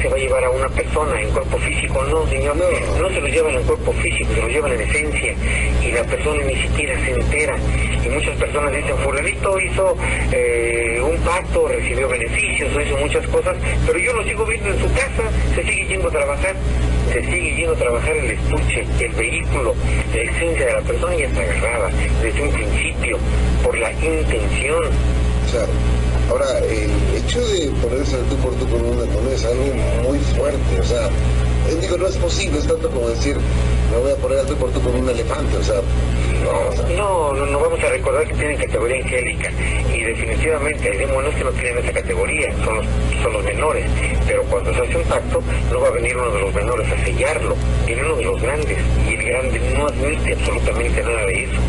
se 0.00 0.08
va 0.08 0.16
a 0.16 0.18
llevar 0.18 0.44
a 0.44 0.50
una 0.50 0.68
persona 0.68 1.20
en 1.20 1.30
cuerpo 1.30 1.58
físico. 1.58 2.04
No, 2.04 2.26
señor, 2.28 2.56
no, 2.56 3.08
se 3.08 3.20
lo 3.20 3.28
llevan 3.28 3.54
en 3.54 3.62
cuerpo 3.64 3.92
físico, 3.92 4.32
se 4.34 4.42
lo 4.42 4.48
llevan 4.48 4.72
en 4.72 4.80
esencia 4.80 5.34
y 5.82 5.92
la 5.92 6.04
persona 6.04 6.44
ni 6.44 6.56
siquiera 6.56 6.98
se 7.04 7.12
entera. 7.12 7.56
Y 8.04 8.08
muchas 8.08 8.36
personas 8.36 8.72
dicen, 8.72 8.96
fulanito 8.98 9.60
hizo 9.60 9.96
eh, 10.32 11.00
un 11.02 11.16
pacto, 11.18 11.68
recibió 11.68 12.08
beneficios, 12.08 12.70
hizo 12.84 12.96
muchas 12.96 13.26
cosas, 13.28 13.56
pero 13.86 13.98
yo 13.98 14.12
lo 14.12 14.24
sigo 14.24 14.44
viendo 14.46 14.70
en 14.70 14.78
su 14.78 14.92
casa, 14.92 15.30
se 15.54 15.62
sigue 15.62 15.86
yendo 15.86 16.08
a 16.08 16.12
trabajar 16.12 16.56
se 17.12 17.20
sigue 17.24 17.56
yendo 17.56 17.72
a 17.74 17.76
trabajar 17.76 18.16
el 18.16 18.30
estuche, 18.30 18.86
el 19.00 19.12
vehículo, 19.12 19.74
la 20.14 20.22
esencia 20.22 20.66
de 20.66 20.72
la 20.72 20.80
persona 20.80 21.14
ya 21.14 21.26
está 21.26 21.42
agarrada 21.42 21.90
desde 22.22 22.42
un 22.42 22.50
principio 22.52 23.18
por 23.62 23.76
la 23.76 23.92
intención. 23.92 24.84
Claro. 25.50 25.72
Ahora, 26.30 26.46
hecho 27.24 27.40
de 27.46 27.70
ponerse 27.82 28.16
el 28.16 28.24
tú 28.26 28.36
por 28.36 28.54
tú 28.54 28.66
con 28.68 28.84
una 28.84 29.04
moneda 29.04 29.34
es 29.34 29.44
algo 29.44 29.64
muy 30.08 30.18
fuerte, 30.18 30.80
o 30.80 30.84
sea, 30.84 31.08
digo, 31.80 31.96
no 31.96 32.06
es 32.06 32.16
posible, 32.16 32.58
es 32.58 32.66
tanto 32.66 32.90
como 32.90 33.08
decir, 33.08 33.36
me 33.90 33.98
voy 33.98 34.12
a 34.12 34.16
poner 34.16 34.38
al 34.40 34.46
tú 34.46 34.54
por 34.56 34.70
tú 34.70 34.80
con 34.80 34.94
un 34.94 35.08
elefante, 35.08 35.56
o 35.56 35.62
sea, 35.62 35.80
no, 36.96 37.32
no, 37.32 37.46
no, 37.46 37.60
vamos 37.60 37.80
a 37.82 37.88
recordar 37.88 38.26
que 38.26 38.34
tienen 38.34 38.56
categoría 38.58 39.02
angélica 39.02 39.50
y 39.94 40.02
definitivamente 40.02 40.90
hay 40.90 40.98
demonios 40.98 41.34
que 41.34 41.44
no 41.44 41.50
tienen 41.52 41.78
esa 41.78 41.92
categoría, 41.92 42.52
son 42.64 42.76
los, 42.76 42.86
son 43.22 43.32
los 43.32 43.44
menores, 43.44 43.86
pero 44.26 44.42
cuando 44.44 44.74
se 44.74 44.80
hace 44.80 44.96
un 44.96 45.04
pacto 45.04 45.42
no 45.70 45.80
va 45.80 45.88
a 45.88 45.92
venir 45.92 46.16
uno 46.16 46.30
de 46.30 46.40
los 46.40 46.54
menores 46.54 46.90
a 46.90 47.04
sellarlo, 47.04 47.56
viene 47.86 48.02
uno 48.02 48.16
de 48.16 48.24
los 48.24 48.42
grandes 48.42 48.78
y 49.08 49.14
el 49.14 49.22
grande 49.22 49.60
no 49.76 49.86
admite 49.86 50.32
absolutamente 50.32 51.02
nada 51.02 51.26
de 51.26 51.44
eso. 51.44 51.60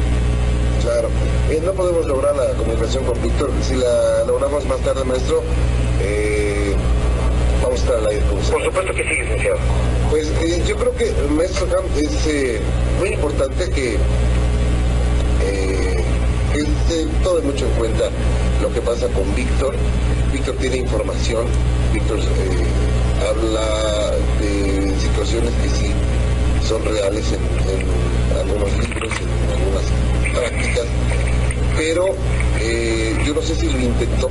Claro, 0.84 1.08
eh, 1.50 1.62
no 1.64 1.72
podemos 1.72 2.06
lograr 2.06 2.36
la 2.36 2.58
comunicación 2.58 3.06
con 3.06 3.22
Víctor, 3.22 3.50
si 3.62 3.76
la 3.76 4.26
logramos 4.28 4.66
más 4.66 4.80
tarde, 4.82 5.06
maestro, 5.06 5.42
eh, 6.02 6.76
vamos 7.64 7.80
a 7.80 7.84
estar 7.84 7.96
al 8.00 8.08
aire 8.08 8.22
Por 8.26 8.44
supuesto 8.44 8.94
que 8.94 9.04
sí, 9.04 9.22
licenciado. 9.22 9.60
Pues 10.10 10.28
eh, 10.42 10.62
yo 10.68 10.76
creo 10.76 10.94
que, 10.98 11.14
maestro 11.30 11.68
Camp, 11.68 11.86
es 11.96 12.12
muy 13.00 13.14
importante 13.14 13.70
que 13.70 13.98
eh, 15.42 16.04
todo 17.24 17.42
mucho 17.44 17.66
en 17.66 17.72
cuenta 17.72 18.10
lo 18.62 18.72
que 18.74 18.82
pasa 18.82 19.08
con 19.08 19.34
Víctor. 19.36 19.76
Víctor 20.34 20.56
tiene 20.58 20.78
información, 20.78 21.46
Víctor 21.94 22.20
eh, 22.20 22.66
habla 23.30 24.12
de 24.42 24.94
situaciones 25.00 25.52
que 25.64 25.70
sí 25.70 25.94
son 26.68 26.84
reales 26.84 27.26
en, 27.32 28.38
algunos 28.38 28.72
libros, 28.78 29.12
en 29.14 29.60
algunas 29.60 30.13
pero 31.78 32.16
eh, 32.60 33.16
yo 33.26 33.34
no 33.34 33.42
sé 33.42 33.56
si 33.56 33.70
lo 33.70 33.80
intentó. 33.80 34.30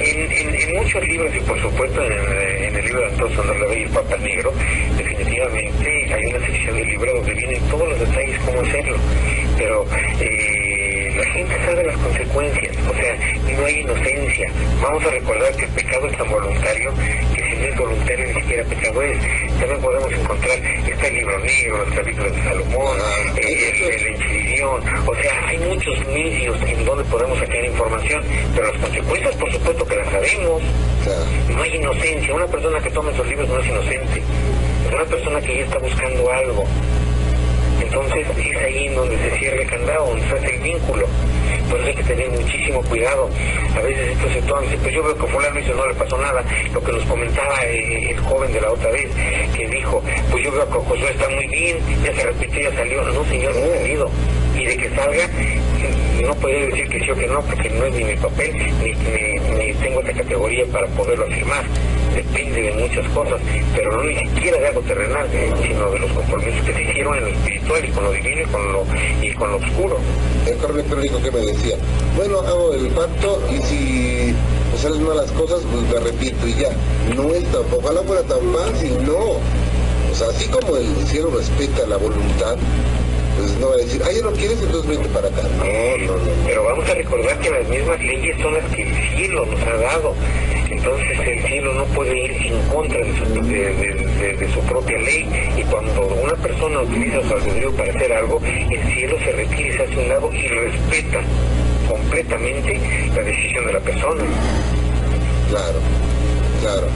en, 0.00 0.74
muchos 0.76 1.06
libros 1.06 1.34
y 1.34 1.40
por 1.40 1.60
supuesto 1.60 2.02
en, 2.02 2.76
el 2.76 2.84
libro 2.84 3.00
de 3.00 3.06
Antonio 3.06 3.36
Sandor 3.36 3.78
y 3.78 3.82
el 3.82 3.90
Papa 3.90 4.16
Negro, 4.18 4.52
definitivamente 4.96 6.14
hay 6.14 6.26
una 6.26 6.46
sección 6.46 6.76
del 6.76 6.88
libro 6.88 7.14
donde 7.14 7.34
vienen 7.34 7.62
todos 7.70 7.88
los 7.88 8.00
detalles 8.00 8.38
cómo 8.44 8.60
hacerlo 8.60 8.96
pero 9.56 9.86
eh, 10.20 11.12
la 11.16 11.24
gente 11.26 11.54
sabe 11.64 11.84
las 11.84 11.96
consecuencias, 11.98 12.76
o 12.88 12.94
sea, 12.94 13.16
no 13.56 13.64
hay 13.66 13.80
inocencia. 13.80 14.50
Vamos 14.82 15.04
a 15.04 15.10
recordar 15.10 15.54
que 15.56 15.64
el 15.64 15.70
pecado 15.70 16.06
es 16.08 16.18
tan 16.18 16.28
voluntario 16.28 16.92
que 17.34 17.42
si 17.42 17.56
no 17.56 17.66
es 17.66 17.76
voluntario 17.76 18.26
ni 18.26 18.34
siquiera 18.34 18.64
pecado 18.64 19.02
es. 19.02 19.18
También 19.58 19.80
podemos 19.80 20.12
encontrar, 20.12 20.58
está 20.58 21.06
el 21.08 21.14
libro 21.14 21.38
negro, 21.38 21.84
el 21.84 22.06
libro 22.06 22.30
de 22.30 22.42
Salomón, 22.42 22.98
eh, 23.36 23.72
el, 23.72 24.06
el 24.06 24.64
o 24.64 25.14
sea, 25.16 25.46
hay 25.46 25.58
muchos 25.58 26.06
medios 26.06 26.56
en 26.62 26.84
donde 26.84 27.04
podemos 27.04 27.38
sacar 27.38 27.64
información, 27.64 28.22
pero 28.54 28.72
las 28.72 28.80
consecuencias 28.80 29.36
por 29.36 29.52
supuesto 29.52 29.86
que 29.86 29.96
las 29.96 30.10
sabemos. 30.10 30.62
No 31.48 31.62
hay 31.62 31.76
inocencia, 31.76 32.34
una 32.34 32.46
persona 32.46 32.80
que 32.80 32.90
toma 32.90 33.10
esos 33.10 33.26
libros 33.26 33.48
no 33.48 33.60
es 33.60 33.66
inocente, 33.66 34.22
es 34.86 34.92
una 34.92 35.04
persona 35.04 35.40
que 35.40 35.56
ya 35.56 35.64
está 35.64 35.78
buscando 35.78 36.32
algo. 36.32 36.64
Entonces 37.80 38.26
es 38.38 38.56
ahí 38.56 38.88
donde 38.88 39.18
se 39.18 39.38
cierra 39.38 39.62
el 39.62 39.68
candado, 39.68 40.06
donde 40.06 40.26
se 40.26 40.34
hace 40.34 40.54
el 40.54 40.60
vínculo. 40.62 41.06
Por 41.68 41.80
eso 41.80 41.88
hay 41.88 41.94
que 41.94 42.02
tener 42.02 42.30
muchísimo 42.30 42.82
cuidado. 42.82 43.28
A 43.76 43.80
veces 43.80 44.10
esto 44.10 44.28
se 44.32 44.42
toma, 44.42 44.62
pues 44.82 44.94
yo 44.94 45.02
veo 45.02 45.16
que 45.16 45.26
fulano 45.26 45.60
dice 45.60 45.74
no 45.74 45.86
le 45.86 45.94
pasó 45.94 46.18
nada. 46.18 46.44
Lo 46.72 46.82
que 46.82 46.92
nos 46.92 47.04
comentaba 47.04 47.64
eh, 47.64 48.10
el 48.10 48.18
joven 48.20 48.52
de 48.52 48.60
la 48.60 48.72
otra 48.72 48.90
vez, 48.90 49.10
que 49.56 49.68
dijo, 49.68 50.02
pues 50.30 50.44
yo 50.44 50.52
veo 50.52 50.66
que 50.66 50.78
Josué 50.78 51.10
está 51.10 51.28
muy 51.28 51.46
bien, 51.46 51.78
ya 52.04 52.14
se 52.14 52.22
repitió, 52.24 52.70
ya 52.70 52.76
salió. 52.76 53.02
No 53.04 53.24
señor, 53.24 53.54
no 53.56 53.64
ha 53.64 53.76
salido. 53.76 54.10
Y 54.56 54.64
de 54.64 54.76
que 54.76 54.90
salga, 54.90 55.28
no 56.22 56.34
puedo 56.36 56.66
decir 56.66 56.88
que 56.88 57.00
sí 57.00 57.10
o 57.10 57.14
que 57.16 57.26
no, 57.26 57.40
porque 57.42 57.70
no 57.70 57.84
es 57.86 57.94
ni 57.94 58.04
mi 58.04 58.16
papel, 58.16 58.56
ni, 58.56 59.66
ni 59.66 59.72
tengo 59.74 60.00
esa 60.00 60.12
categoría 60.12 60.64
para 60.66 60.86
poderlo 60.88 61.26
afirmar 61.26 61.64
depende 62.14 62.62
de 62.62 62.72
muchas 62.72 63.06
cosas, 63.12 63.40
pero 63.74 63.92
no 63.92 64.02
ni 64.04 64.16
siquiera 64.16 64.58
de 64.58 64.68
algo 64.68 64.80
terrenal, 64.82 65.28
sino 65.62 65.90
de 65.90 65.98
los 65.98 66.12
compromisos 66.12 66.64
que 66.64 66.72
se 66.72 66.82
hicieron 66.82 67.18
en 67.18 67.24
lo 67.24 67.28
espiritual 67.28 67.84
y 67.84 67.88
con 67.88 68.04
lo 68.04 68.12
divino 68.12 68.42
y 68.42 68.44
con 68.46 68.72
lo, 68.72 68.84
y 69.22 69.32
con 69.34 69.50
lo 69.50 69.56
oscuro. 69.58 69.98
El 70.46 70.56
correo 70.58 70.76
electrónico 70.76 71.22
que 71.22 71.30
me 71.30 71.40
decía, 71.40 71.76
bueno, 72.16 72.40
hago 72.40 72.74
el 72.74 72.88
pacto 72.88 73.42
y 73.50 73.62
si 73.62 74.34
me 74.72 74.78
salen 74.78 75.04
malas 75.04 75.30
cosas, 75.32 75.60
pues 75.70 75.82
me 75.90 75.96
arrepiento 75.96 76.46
y 76.46 76.54
ya. 76.54 76.70
No 77.14 77.32
es 77.34 77.44
tan, 77.52 77.62
ojalá 77.72 78.02
fuera 78.02 78.22
tan 78.22 78.40
fácil, 78.52 79.06
no. 79.06 79.38
O 80.10 80.16
sea, 80.16 80.28
así 80.28 80.48
como 80.48 80.76
el 80.76 80.86
cielo 81.06 81.30
respeta 81.36 81.86
la 81.86 81.96
voluntad, 81.96 82.56
pues 83.36 83.50
no 83.58 83.68
va 83.68 83.74
a 83.74 83.78
decir, 83.78 84.00
ah, 84.04 84.12
ya 84.12 84.22
no 84.22 84.30
quieres, 84.30 84.60
entonces 84.62 84.88
vente 84.88 85.08
para 85.08 85.28
acá. 85.28 85.42
No, 85.42 86.06
no, 86.06 86.12
no. 86.18 86.30
Pero 86.46 86.64
vamos 86.64 86.88
a 86.88 86.94
recordar 86.94 87.38
que 87.40 87.50
las 87.50 87.68
mismas 87.68 88.00
leyes 88.00 88.40
son 88.40 88.54
las 88.54 88.64
que 88.72 88.82
el 88.82 89.16
cielo 89.16 89.46
nos 89.46 89.60
ha 89.60 89.76
dado. 89.76 90.14
Entonces 90.84 91.18
el 91.26 91.42
cielo 91.48 91.72
no 91.72 91.84
puede 91.86 92.14
ir 92.14 92.30
en 92.30 92.60
contra 92.68 92.98
de 92.98 94.48
su, 94.52 94.60
propia 94.68 94.98
ley 94.98 95.26
y 95.56 95.62
cuando 95.62 96.08
una 96.08 96.34
persona 96.34 96.82
utiliza 96.82 97.26
su 97.26 97.32
albedrío 97.32 97.72
para 97.72 97.90
hacer 97.90 98.12
algo, 98.12 98.38
el 98.44 98.92
cielo 98.92 99.16
se 99.24 99.32
retira 99.32 99.68
y 99.68 99.72
se 99.72 99.82
hace 99.82 99.96
un 99.96 100.08
lado 100.10 100.30
y 100.34 100.46
respeta 100.46 101.20
completamente 101.88 102.80
la 103.16 103.22
decisión 103.22 103.66
de 103.66 103.72
la 103.72 103.80
persona. 103.80 104.24
Claro, 105.48 105.78
claro. 106.60 106.86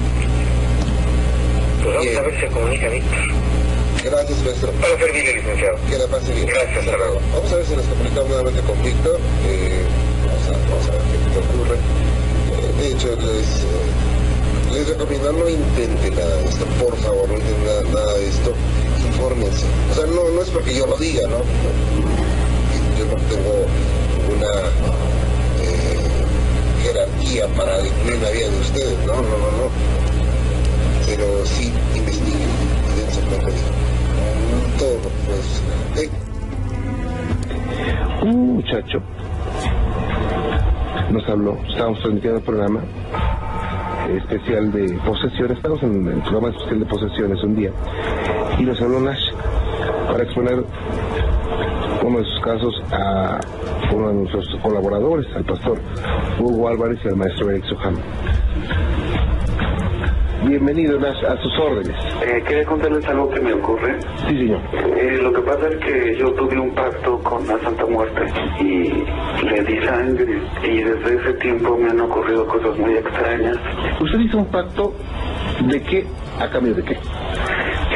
Pues 1.82 1.94
vamos 1.94 2.16
a 2.16 2.20
ver 2.20 2.34
si 2.34 2.40
se 2.40 2.46
comunica 2.48 2.88
Víctor. 2.90 3.18
Gracias, 4.04 4.44
maestro. 4.44 4.70
Para 4.72 4.98
servirle, 4.98 5.32
licenciado. 5.32 5.78
Que 5.88 5.96
la 5.96 6.06
pase 6.08 6.34
bien. 6.34 6.46
Gracias, 6.46 6.76
hasta 6.76 6.96
luego. 6.98 7.20
Vamos 7.32 7.52
a 7.52 7.56
ver 7.56 7.64
si 7.64 7.74
nos 7.74 7.86
comunicamos 7.86 8.28
nuevamente 8.28 8.60
con 8.60 8.82
Víctor. 8.82 9.18
Eh, 9.48 9.82
vamos, 10.26 10.46
a, 10.46 10.68
vamos 10.68 10.88
a 10.88 10.92
ver 10.92 11.00
qué 11.32 11.38
ocurre 11.38 11.78
de 12.78 12.92
hecho 12.92 13.12
es, 13.12 13.66
no, 15.22 15.32
no 15.32 15.48
intenten 15.48 16.14
nada 16.14 16.36
de 16.36 16.44
esto, 16.48 16.64
por 16.80 16.96
favor, 16.98 17.28
no 17.28 17.34
intenten 17.34 17.92
nada, 17.92 18.14
de 18.14 18.28
esto, 18.28 18.52
infórmense. 19.06 19.64
O 19.90 19.94
sea, 19.94 20.06
no, 20.06 20.30
no 20.30 20.42
es 20.42 20.50
porque 20.50 20.74
yo 20.74 20.86
lo 20.86 20.96
diga, 20.96 21.26
¿no? 21.28 21.38
Yo 22.98 23.04
no 23.04 23.16
tengo 23.28 23.66
una 24.36 24.52
eh, 25.62 25.98
jerarquía 26.82 27.48
para 27.48 27.86
incluir 27.86 28.22
la 28.22 28.30
vida 28.30 28.48
de 28.48 28.60
ustedes, 28.60 28.98
no, 29.06 29.14
no, 29.14 29.22
no, 29.22 29.50
no. 29.50 29.70
Pero 31.06 31.46
sí 31.46 31.72
investiguen, 31.96 32.48
dense 32.96 33.20
cuenta 33.22 33.48
todo 34.78 34.94
lo 34.94 35.08
que. 35.94 36.06
¿ok? 36.06 36.12
Un 38.22 38.54
muchacho 38.56 39.02
nos 41.18 41.28
habló, 41.28 41.58
estábamos 41.68 41.98
transmitiendo 42.00 42.38
el 42.38 42.44
programa 42.44 42.80
especial 44.08 44.70
de 44.70 44.94
posesiones, 45.04 45.56
estamos 45.56 45.82
en 45.82 46.06
el 46.06 46.20
programa 46.20 46.50
especial 46.50 46.78
de 46.78 46.86
posesiones 46.86 47.42
un 47.42 47.56
día, 47.56 47.70
y 48.56 48.62
nos 48.62 48.80
habló 48.80 49.00
Nash 49.00 49.32
para 50.06 50.22
exponer 50.22 50.64
uno 52.04 52.18
de 52.18 52.24
sus 52.24 52.40
casos 52.40 52.82
a 52.92 53.40
uno 53.92 54.08
de 54.08 54.14
nuestros 54.14 54.46
colaboradores, 54.62 55.26
al 55.34 55.44
pastor 55.44 55.78
Hugo 56.38 56.68
Álvarez 56.68 57.00
y 57.04 57.08
al 57.08 57.16
maestro 57.16 57.50
Eric 57.50 57.64
Soham. 57.64 57.96
Bienvenido 60.46 61.00
Nash, 61.00 61.24
a 61.24 61.36
sus 61.42 61.52
órdenes. 61.58 61.96
Eh, 62.28 62.42
quería 62.46 62.64
contarles 62.66 63.06
algo 63.08 63.30
que 63.30 63.40
me 63.40 63.54
ocurre. 63.54 63.96
Sí, 64.28 64.36
señor. 64.36 64.60
Eh, 64.74 65.18
lo 65.22 65.32
que 65.32 65.40
pasa 65.40 65.66
es 65.68 65.76
que 65.78 66.16
yo 66.18 66.30
tuve 66.34 66.60
un 66.60 66.74
pacto 66.74 67.18
con 67.20 67.46
la 67.46 67.58
Santa 67.60 67.86
Muerte 67.86 68.20
y 68.60 68.92
le 69.46 69.62
di 69.64 69.78
sangre 69.86 70.38
y 70.62 70.82
desde 70.82 71.14
ese 71.16 71.32
tiempo 71.34 71.76
me 71.78 71.88
han 71.88 72.00
ocurrido 72.00 72.46
cosas 72.46 72.76
muy 72.78 72.92
extrañas. 72.94 73.56
¿Usted 73.98 74.18
hizo 74.18 74.38
un 74.38 74.46
pacto 74.50 74.92
de 75.64 75.80
qué? 75.82 76.04
¿A 76.38 76.50
cambio 76.50 76.74
de 76.74 76.82
qué? 76.82 76.96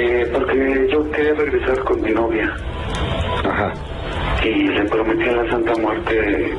Eh, 0.00 0.26
porque 0.32 0.88
yo 0.90 1.10
quería 1.10 1.34
regresar 1.34 1.78
con 1.84 2.00
mi 2.00 2.12
novia 2.12 2.50
Ajá. 3.44 3.72
y 4.42 4.66
le 4.68 4.84
prometí 4.86 5.28
a 5.28 5.32
la 5.42 5.50
Santa 5.50 5.74
Muerte, 5.76 6.54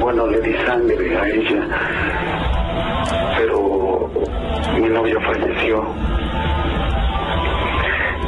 bueno, 0.00 0.26
le 0.26 0.40
di 0.42 0.52
sangre 0.66 1.16
a 1.16 1.28
ella, 1.28 1.66
pero 3.38 4.10
mi 4.78 4.88
novia 4.90 5.16
falleció. 5.20 5.82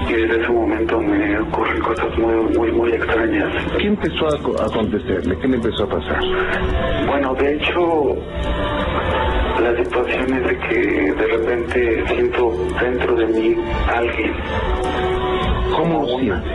Y 0.08 0.12
desde 0.12 0.40
ese 0.40 0.48
momento 0.52 0.98
me 1.00 1.38
ocurren 1.40 1.80
cosas 1.82 2.18
muy, 2.18 2.56
muy, 2.56 2.72
muy 2.72 2.92
extrañas. 2.92 3.52
¿Qué 3.78 3.86
empezó 3.88 4.28
a, 4.28 4.38
co- 4.42 4.56
a 4.60 4.64
acontecerle? 4.66 5.36
¿Qué 5.38 5.48
le 5.48 5.56
empezó 5.56 5.84
a 5.84 5.88
pasar? 5.88 6.20
Bueno, 7.06 7.34
de 7.34 7.54
hecho, 7.56 8.16
la 9.62 9.76
situación 9.84 10.32
es 10.34 10.44
de 10.44 10.58
que 10.58 11.12
de 11.12 11.26
repente 11.26 12.04
siento 12.08 12.52
dentro 12.80 13.14
de 13.16 13.26
mí 13.26 13.56
alguien, 13.94 14.32
¿Cómo 15.76 16.06
siente? 16.18 16.48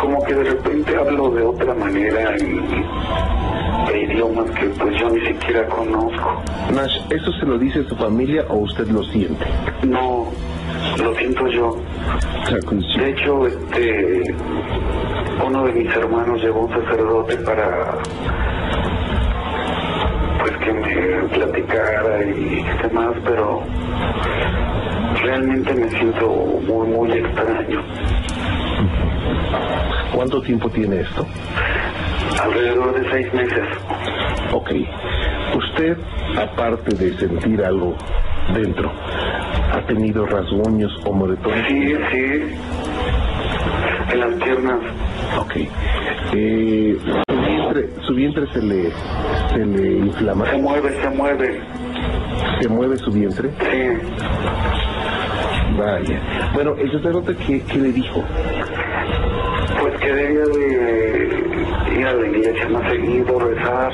como 0.00 0.24
que 0.24 0.34
de 0.34 0.44
repente 0.44 0.96
hablo 0.96 1.30
de 1.30 1.42
otra 1.42 1.74
manera 1.74 2.34
y 2.38 3.92
de 3.92 4.02
idiomas 4.02 4.50
que 4.52 4.66
pues 4.66 4.98
yo 4.98 5.10
ni 5.10 5.20
siquiera 5.26 5.66
conozco. 5.66 6.42
Nash, 6.74 6.96
¿eso 7.10 7.30
se 7.38 7.44
lo 7.46 7.58
dice 7.58 7.84
su 7.84 7.94
familia 7.96 8.44
o 8.48 8.56
usted 8.60 8.86
lo 8.88 9.02
siente? 9.04 9.44
No, 9.86 10.26
lo 11.02 11.14
siento 11.14 11.46
yo. 11.48 11.76
De 12.96 13.10
hecho, 13.10 13.46
este, 13.46 14.22
uno 15.44 15.64
de 15.64 15.72
mis 15.72 15.96
hermanos 15.96 16.42
llevó 16.42 16.66
un 16.66 16.72
sacerdote 16.72 17.36
para 17.38 17.98
pues 20.40 20.56
que 20.58 20.72
me 20.72 21.28
platicara 21.28 22.24
y 22.24 22.64
demás, 22.82 23.14
pero 23.24 23.62
realmente 25.22 25.74
me 25.74 25.88
siento 25.90 26.28
muy, 26.66 26.88
muy 26.88 27.12
extraño. 27.12 27.82
¿Cuánto 30.14 30.40
tiempo 30.42 30.68
tiene 30.70 31.00
esto? 31.00 31.26
Alrededor 32.42 33.00
de 33.00 33.10
seis 33.10 33.34
meses. 33.34 33.66
Ok. 34.52 34.70
Usted, 35.56 35.96
aparte 36.38 36.96
de 36.96 37.16
sentir 37.18 37.62
algo 37.64 37.94
dentro, 38.54 38.90
¿ha 39.72 39.86
tenido 39.86 40.26
rasguños 40.26 40.92
o 41.04 41.12
moretones? 41.12 41.66
Sí, 41.68 41.94
sí. 42.12 42.42
En 44.12 44.20
las 44.20 44.34
piernas. 44.42 44.80
Ok. 45.38 45.56
Eh, 46.32 46.98
su, 47.28 47.34
vientre, 47.36 47.88
su 48.06 48.14
vientre 48.14 48.46
se 48.52 48.62
le, 48.62 48.90
se 49.52 49.64
le 49.64 49.98
inflama. 49.98 50.46
Se 50.46 50.58
mueve, 50.58 50.90
se 51.02 51.10
mueve. 51.10 51.60
¿Se 52.60 52.68
mueve 52.68 52.96
su 52.98 53.12
vientre? 53.12 53.50
Sí. 53.60 54.16
Vaya. 55.78 56.50
Bueno, 56.54 56.74
el 56.76 56.90
sacerdote, 56.92 57.36
¿qué, 57.46 57.62
qué 57.62 57.78
le 57.78 57.92
dijo? 57.92 58.24
Pues 59.80 60.00
que 60.00 60.12
debía 60.12 60.44
de 60.44 61.98
ir 61.98 62.06
a 62.06 62.12
la 62.14 62.26
iglesia 62.26 62.68
más 62.68 62.90
seguido, 62.90 63.38
rezar. 63.38 63.92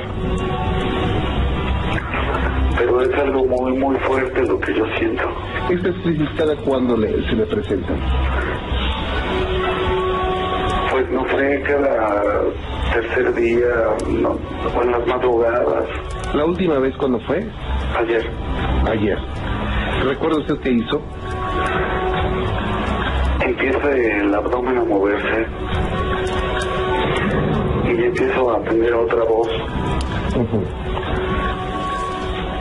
Pero 2.77 3.01
es 3.01 3.15
algo 3.19 3.45
muy, 3.47 3.73
muy 3.79 3.97
fuerte 4.01 4.43
lo 4.47 4.59
que 4.61 4.75
yo 4.75 4.85
siento. 4.99 5.25
Estas 5.71 5.95
crisis 6.03 6.29
cada 6.37 6.55
cuándo 6.57 6.97
le, 6.97 7.09
se 7.29 7.33
le 7.35 7.47
presentan. 7.47 7.97
Pues 10.91 11.11
no 11.11 11.25
sé, 11.29 11.62
cada 11.67 12.43
tercer 12.93 13.35
día, 13.35 13.67
no, 14.21 14.31
o 14.31 14.83
en 14.83 14.91
las 14.93 15.07
madrugadas, 15.07 15.85
¿La 16.35 16.45
última 16.45 16.79
vez 16.79 16.95
cuándo 16.97 17.19
fue? 17.21 17.47
ayer. 17.99 18.31
Ayer. 18.91 19.19
¿Recuerda 20.05 20.39
usted 20.39 20.55
qué 20.62 20.71
hizo? 20.73 21.01
Empieza 23.45 23.91
el 23.91 24.35
abdomen 24.35 24.79
a 24.79 24.85
moverse 24.85 25.47
y 27.87 28.05
empiezo 28.05 28.57
a 28.57 28.62
tener 28.65 28.93
otra 28.95 29.25
voz. 29.25 29.49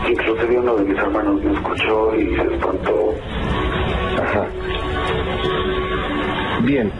Inclusive 0.09 0.59
uno 0.59 0.75
de 0.75 0.83
mis 0.85 0.97
hermanos 0.97 1.43
me 1.43 1.53
escuchó 1.53 2.15
y 2.15 2.35
se 2.35 2.41
espantó. 2.55 3.13
Ajá. 4.21 4.45
Bien. 6.63 6.91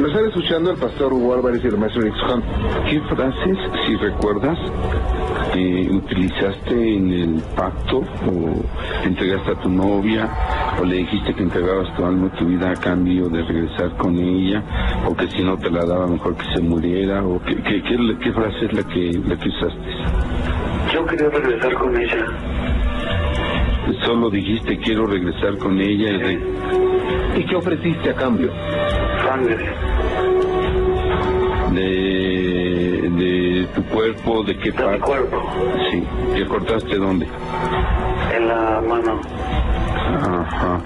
Lo 0.00 0.08
están 0.08 0.24
escuchando 0.26 0.70
el 0.72 0.76
pastor 0.76 1.12
Hugo 1.12 1.34
Álvarez 1.34 1.60
y 1.62 1.68
el 1.68 1.78
maestro 1.78 2.02
Soham. 2.16 2.42
¿Qué 2.88 3.00
frases, 3.02 3.56
si 3.86 3.96
recuerdas, 3.96 4.58
eh, 5.54 5.88
utilizaste 5.92 6.96
en 6.96 7.12
el 7.12 7.42
pacto 7.54 7.98
o 7.98 9.04
entregaste 9.06 9.52
a 9.52 9.54
tu 9.60 9.68
novia 9.68 10.28
o 10.80 10.84
le 10.84 10.96
dijiste 10.96 11.32
que 11.34 11.42
entregabas 11.44 11.94
tu 11.96 12.04
alma 12.04 12.28
y 12.34 12.38
tu 12.38 12.46
vida 12.46 12.70
a 12.72 12.74
cambio 12.74 13.28
de 13.28 13.42
regresar 13.42 13.96
con 13.96 14.16
ella 14.18 14.62
o 15.06 15.14
que 15.14 15.28
si 15.28 15.42
no 15.44 15.56
te 15.58 15.70
la 15.70 15.84
daba 15.84 16.06
mejor 16.08 16.34
que 16.36 16.44
se 16.54 16.60
muriera 16.60 17.22
o 17.24 17.40
qué, 17.42 17.54
qué, 17.62 17.82
qué- 17.82 18.16
qué 18.20 18.32
frase 18.32 18.66
es 18.66 18.72
la 18.72 18.82
que, 18.82 19.20
la 19.26 19.36
que 19.36 19.48
usaste? 19.48 20.92
Yo 20.92 21.06
quería 21.06 21.28
regresar 21.28 21.74
con 21.74 21.96
ella. 21.96 22.26
Solo 24.04 24.30
dijiste 24.30 24.78
quiero 24.78 25.06
regresar 25.06 25.56
con 25.58 25.78
ella 25.80 26.10
y 26.10 26.18
re- 26.18 26.40
¿Y 27.36 27.44
qué 27.46 27.56
ofreciste 27.56 28.10
a 28.10 28.14
cambio? 28.14 28.50
Sangre. 29.24 29.56
de, 31.72 33.10
de 33.10 33.66
tu 33.74 33.82
cuerpo, 33.84 34.44
de 34.44 34.56
qué 34.58 34.70
De 34.70 34.76
mi 34.78 34.84
parte. 34.84 35.00
cuerpo. 35.00 35.42
Sí, 35.90 36.02
¿te 36.34 36.46
cortaste 36.46 36.96
dónde? 36.96 37.26
En 38.34 38.48
la 38.48 38.80
mano. 38.86 39.20
Ajá. 39.96 40.80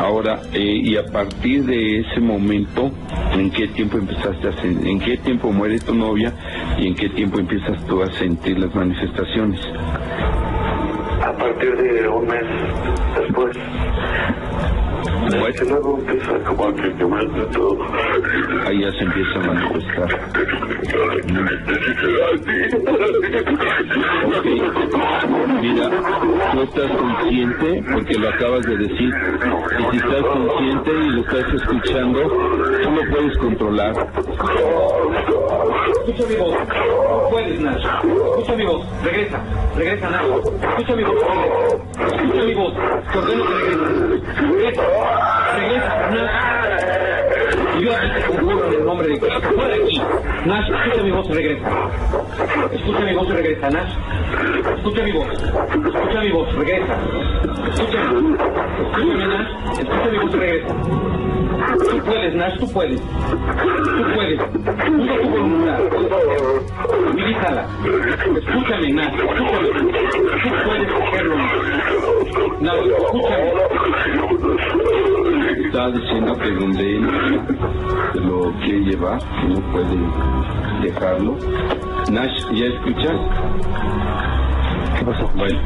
Ahora, 0.00 0.40
eh, 0.54 0.80
y 0.82 0.96
a 0.96 1.04
partir 1.04 1.64
de 1.64 2.00
ese 2.00 2.20
momento, 2.20 2.90
¿en 3.34 3.50
qué 3.50 3.68
tiempo 3.68 3.98
empezaste 3.98 4.48
a 4.48 4.52
sen- 4.52 4.86
en 4.86 4.98
qué 5.00 5.18
tiempo 5.18 5.52
muere 5.52 5.78
tu 5.80 5.94
novia 5.94 6.32
y 6.78 6.86
en 6.86 6.94
qué 6.94 7.10
tiempo 7.10 7.38
empiezas 7.38 7.84
tú 7.86 8.02
a 8.02 8.10
sentir 8.12 8.58
las 8.58 8.74
manifestaciones? 8.74 9.60
A 11.30 11.32
partir 11.32 11.76
de 11.76 12.08
un 12.08 12.26
mes 12.26 12.44
después. 13.16 13.56
Bueno. 15.30 15.46
Luego 15.68 15.98
empieza 15.98 16.38
como 16.44 16.64
a 16.64 16.74
que 16.74 16.92
quemarme 16.94 17.44
todo. 17.52 17.78
Ahí 18.66 18.80
ya 18.80 18.90
se 18.90 19.04
empieza 19.04 19.38
a 19.38 19.42
manifestar. 19.46 20.08
Ok. 24.26 24.46
Mira, 25.62 25.90
tú 26.52 26.62
estás 26.62 26.90
consciente, 26.90 27.84
porque 27.92 28.18
lo 28.18 28.28
acabas 28.28 28.62
de 28.66 28.76
decir, 28.76 29.14
y 29.78 29.90
si 29.90 29.96
estás 29.98 30.22
consciente 30.22 30.90
y 30.90 31.10
lo 31.10 31.20
estás 31.20 31.54
escuchando, 31.54 32.20
tú 32.82 32.90
lo 32.90 33.10
puedes 33.14 33.38
controlar. 33.38 33.94
Escucha 35.60 36.24
mi 36.26 36.36
voz. 36.36 36.56
Puedes, 37.30 37.60
Nash. 37.60 37.84
Escucha 37.84 38.56
mi 38.56 38.64
voz. 38.66 38.86
Regresa. 39.04 39.40
Regresa, 39.76 40.10
Nash. 40.10 40.26
Escucha 40.70 40.96
mi 40.96 41.04
voz. 41.04 41.16
Escucha 42.00 42.42
mi 42.44 42.54
voz. 42.54 42.74
Te 43.12 43.18
ordeno 43.18 43.44
que 43.46 43.54
regreses. 43.54 44.40
Regresa. 44.50 44.82
Regresa, 45.56 46.10
Nash. 46.10 46.60
Yo 47.80 47.96
aquí 47.96 48.08
te 48.14 48.26
conjuro 48.26 48.66
en 48.66 48.72
el 48.74 48.84
nombre 48.84 49.08
de 49.08 49.18
Cristo. 49.18 49.40
Fuera. 49.54 49.76
Nash, 50.46 50.70
escucha 50.70 51.02
mi 51.02 51.10
voz 51.10 51.26
y 51.28 51.32
regresa. 51.32 51.68
Escucha 52.72 53.00
mi 53.00 53.14
voz 53.14 53.28
y 53.28 53.32
regresa, 53.32 53.70
Nash. 53.70 53.92
Escucha 54.76 55.02
mi 55.02 55.12
voz. 55.12 55.28
Escucha 55.32 56.20
mi 56.20 56.30
voz, 56.30 56.54
regresa. 56.54 56.96
Escúchame. 57.72 58.36
Escúchame, 58.90 59.26
Nash. 59.26 59.78
Escucha 59.78 60.10
mi 60.10 60.18
voz 60.18 60.34
y 60.34 60.36
regresa. 60.38 60.74
Tú 61.88 61.98
puedes, 62.04 62.34
Nash, 62.34 62.58
tú 62.58 62.66
puedes. 62.72 63.00
Tú 63.00 64.04
puedes. 64.14 64.40
Usa 64.40 65.20
tu 65.20 65.28
voluntad. 65.28 65.80
Utilízala. 67.10 67.66
Escúchame, 68.36 68.92
Nash. 68.92 69.14
Escúchame. 69.14 69.68
Tú 70.42 70.48
puedes 70.66 70.88
hacerlo, 70.90 71.36
Nash. 71.36 71.60
Nash, 72.60 72.86
escúchame. 72.86 73.48
Está 75.66 75.90
diciendo 75.90 76.36
que 76.38 76.50
donde 76.50 76.96
él 76.96 77.04
lo 78.14 78.52
quiere 78.60 78.80
llevar, 78.80 79.18
no 79.48 79.60
puede 79.72 79.96
dejarlo. 80.82 81.36
Nash, 82.10 82.44
¿ya 82.52 82.66
escuchas? 82.66 83.16
¿Qué 84.98 85.04
pasó? 85.04 85.30
Bueno, 85.36 85.60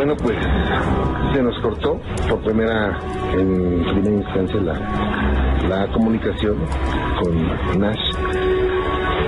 bueno, 0.00 0.16
pues 0.16 0.38
se 1.34 1.42
nos 1.42 1.58
cortó 1.58 2.00
por 2.26 2.40
primera, 2.40 2.98
en 3.34 3.84
primera 3.84 4.16
instancia 4.16 4.58
la, 4.62 5.68
la 5.68 5.92
comunicación 5.92 6.56
con 7.22 7.78
Nash. 7.78 8.14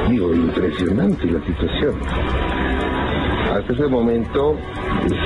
Digo, 0.09 0.33
impresionante 0.33 1.27
la 1.27 1.45
situación. 1.45 1.95
Hasta 3.55 3.71
ese 3.71 3.87
momento 3.87 4.57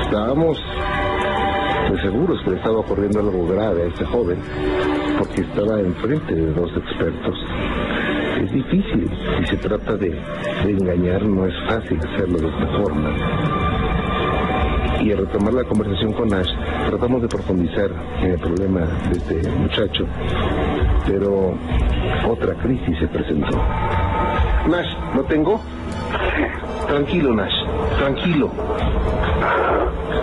estábamos 0.02 0.60
pues 1.90 2.02
seguros 2.02 2.42
que 2.42 2.50
le 2.50 2.56
estaba 2.56 2.80
ocurriendo 2.80 3.20
algo 3.20 3.46
grave 3.46 3.84
a 3.84 3.86
este 3.86 4.04
joven, 4.04 4.38
porque 5.16 5.42
estaba 5.42 5.78
enfrente 5.78 6.34
de 6.34 6.52
dos 6.54 6.72
expertos. 6.76 7.38
Es 8.42 8.50
difícil, 8.50 9.08
si 9.38 9.46
se 9.46 9.56
trata 9.58 9.96
de, 9.96 10.10
de 10.10 10.70
engañar, 10.72 11.22
no 11.22 11.46
es 11.46 11.54
fácil 11.68 12.00
hacerlo 12.04 12.36
de 12.36 12.48
esta 12.48 12.66
forma 12.78 13.75
y 15.06 15.14
retomar 15.14 15.52
la 15.52 15.62
conversación 15.62 16.12
con 16.14 16.34
Ash, 16.34 16.50
tratamos 16.88 17.22
de 17.22 17.28
profundizar 17.28 17.90
en 18.22 18.32
el 18.32 18.38
problema 18.40 18.80
de 19.08 19.16
este 19.16 19.50
muchacho, 19.50 20.04
pero 21.06 21.54
otra 22.28 22.54
crisis 22.54 22.98
se 22.98 23.06
presentó. 23.06 23.54
Nash, 24.68 24.88
¿lo 25.14 25.22
tengo? 25.24 25.60
Tranquilo, 26.88 27.34
Nash, 27.34 27.54
tranquilo. 27.98 28.50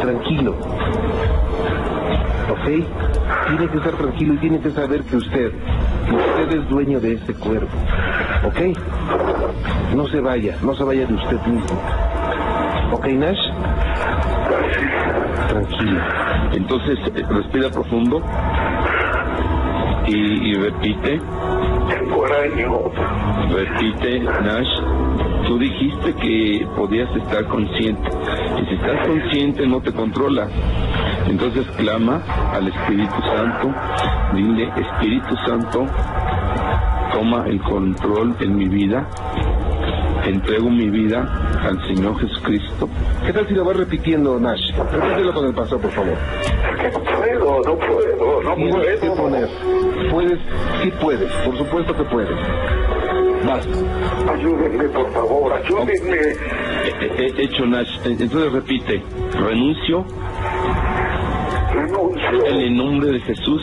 Tranquilo. 0.01 0.51
¿Ok? 2.51 2.65
Tiene 3.47 3.67
que 3.71 3.77
estar 3.77 3.93
tranquilo 3.93 4.33
y 4.33 4.37
tiene 4.37 4.59
que 4.59 4.71
saber 4.71 5.03
que 5.03 5.15
usted, 5.15 5.51
que 6.09 6.15
usted 6.15 6.57
es 6.59 6.69
dueño 6.69 6.99
de 6.99 7.13
este 7.13 7.33
cuerpo. 7.35 7.71
¿Ok? 8.45 8.59
No 9.95 10.07
se 10.07 10.19
vaya, 10.19 10.57
no 10.61 10.75
se 10.75 10.83
vaya 10.83 11.05
de 11.05 11.13
usted 11.13 11.39
mismo. 11.45 11.79
¿Ok, 12.91 13.07
Nash? 13.07 13.42
Tranquilo. 15.53 16.01
entonces 16.53 16.97
eh, 17.15 17.23
respira 17.29 17.69
profundo 17.69 18.23
y, 20.07 20.49
y 20.49 20.53
repite, 20.55 21.21
repite, 23.51 24.19
Nash. 24.19 24.67
Tú 25.47 25.59
dijiste 25.59 26.13
que 26.15 26.67
podías 26.75 27.15
estar 27.15 27.45
consciente. 27.47 28.09
Y 28.61 28.65
si 28.65 28.73
estás 28.75 29.07
consciente 29.07 29.67
no 29.67 29.81
te 29.81 29.91
controla. 29.93 30.47
Entonces 31.27 31.67
clama 31.77 32.21
al 32.51 32.67
Espíritu 32.67 33.21
Santo. 33.21 33.73
Dile, 34.33 34.69
Espíritu 34.75 35.35
Santo, 35.45 35.85
toma 37.13 37.45
el 37.47 37.61
control 37.61 38.35
en 38.39 38.55
mi 38.55 38.67
vida. 38.67 39.07
Entrego 40.25 40.69
mi 40.69 40.89
vida 40.89 41.27
al 41.63 41.85
Señor 41.87 42.17
Jesucristo. 42.19 42.87
¿Qué 43.25 43.33
tal 43.33 43.47
si 43.47 43.53
lo 43.53 43.65
vas 43.65 43.75
repitiendo, 43.77 44.39
Nash? 44.39 44.71
Repítelo 44.91 45.33
con 45.33 45.45
el 45.45 45.53
pastor, 45.53 45.81
por 45.81 45.91
favor. 45.91 46.13
No 46.93 47.03
puedo, 47.03 47.61
no 47.63 47.77
puedo, 47.77 48.43
no 48.43 48.55
Tienes 48.55 48.99
que 48.99 49.07
puedo. 49.07 49.15
poner. 49.15 49.49
Puedes, 50.11 50.39
sí 50.81 50.91
puedes, 51.01 51.31
por 51.45 51.57
supuesto 51.57 51.95
que 51.95 52.03
puedes. 52.05 52.29
Vas. 53.45 53.67
Ayúdenme, 54.33 54.83
por 54.85 55.11
favor, 55.11 55.53
ayúdenme. 55.53 56.17
He- 57.01 57.23
he 57.39 57.43
hecho 57.43 57.65
Nash. 57.65 57.89
Entonces 58.05 58.51
repite, 58.53 59.03
renuncio 59.39 60.05
Renuncio 61.73 62.45
en 62.45 62.55
el 62.61 62.75
nombre 62.77 63.11
de 63.11 63.19
Jesús 63.21 63.61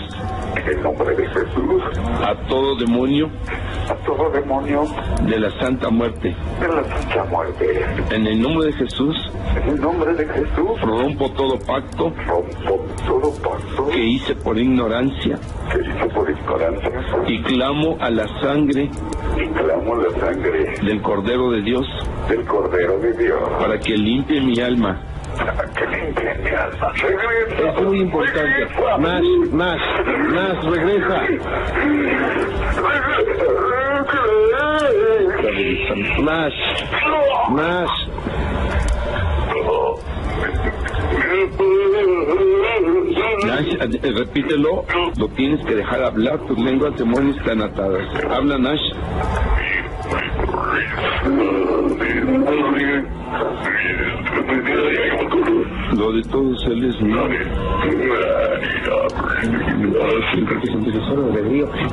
en 0.56 0.68
el 0.68 0.82
nombre 0.82 1.14
de 1.14 1.26
Jesús 1.28 1.82
a 2.26 2.34
todo 2.48 2.74
demonio 2.76 3.30
a 3.91 3.95
todo 4.07 4.30
demonio 4.30 4.84
de 5.22 5.38
la 5.41 5.51
santa 5.59 5.91
muerte. 5.91 6.34
de 6.61 6.68
la 6.68 6.84
santa 6.84 7.24
muerte. 7.24 7.84
En 8.11 8.26
el 8.26 8.41
nombre 8.41 8.66
de 8.66 8.72
Jesús 8.74 9.16
En 9.57 9.68
el 9.70 9.80
nombre 9.80 10.14
de 10.14 10.26
Jesús 10.26 10.80
rompo 10.80 11.28
todo 11.32 11.59
pacto 11.59 12.12
rompo 12.26 12.86
todo 13.05 13.32
pacto 13.43 13.88
que 13.88 13.99
hice 13.99 14.34
por 14.36 14.57
ignorancia 14.59 15.38
que 15.72 15.80
hice 15.80 16.07
por 16.14 16.30
ignorancia 16.30 16.93
y 17.26 17.43
clamo 17.43 17.97
a 18.01 18.11
la 18.11 18.28
sangre 18.41 18.88
y 19.36 19.47
clamo 19.49 19.97
la 19.97 20.11
sangre 20.20 20.74
del 20.82 21.03
Cordero 21.03 21.51
de 21.51 21.62
Dios 21.62 21.86
del 22.28 22.45
Cordero 22.47 22.99
de 22.99 23.12
Dios 23.14 23.41
para 23.59 23.78
que 23.78 23.97
limpie 23.97 24.41
mi 24.41 24.61
alma. 24.61 25.01
Es 27.59 27.82
muy 27.82 28.01
importante. 28.01 28.66
Nash, 28.99 29.24
Nash, 29.53 29.80
Nash, 30.32 30.64
regresa. 30.64 31.22
Nash, 35.97 36.55
Nash. 37.51 37.91
Nash, 43.45 43.74
eh, 43.80 44.12
repítelo, 44.16 44.84
lo 45.18 45.28
tienes 45.30 45.64
que 45.66 45.74
dejar 45.74 46.05
hablar, 46.05 46.38
tus 46.47 46.59
lenguas 46.61 46.97
demonios 46.97 47.36
están 47.38 47.62
atadas. 47.62 48.07
Habla 48.30 48.59
Nash. 48.59 48.80
Lo 55.97 56.12
de 56.12 56.22
todos 56.22 56.64
él 56.66 56.84
es 56.84 57.01
mío. 57.01 58.49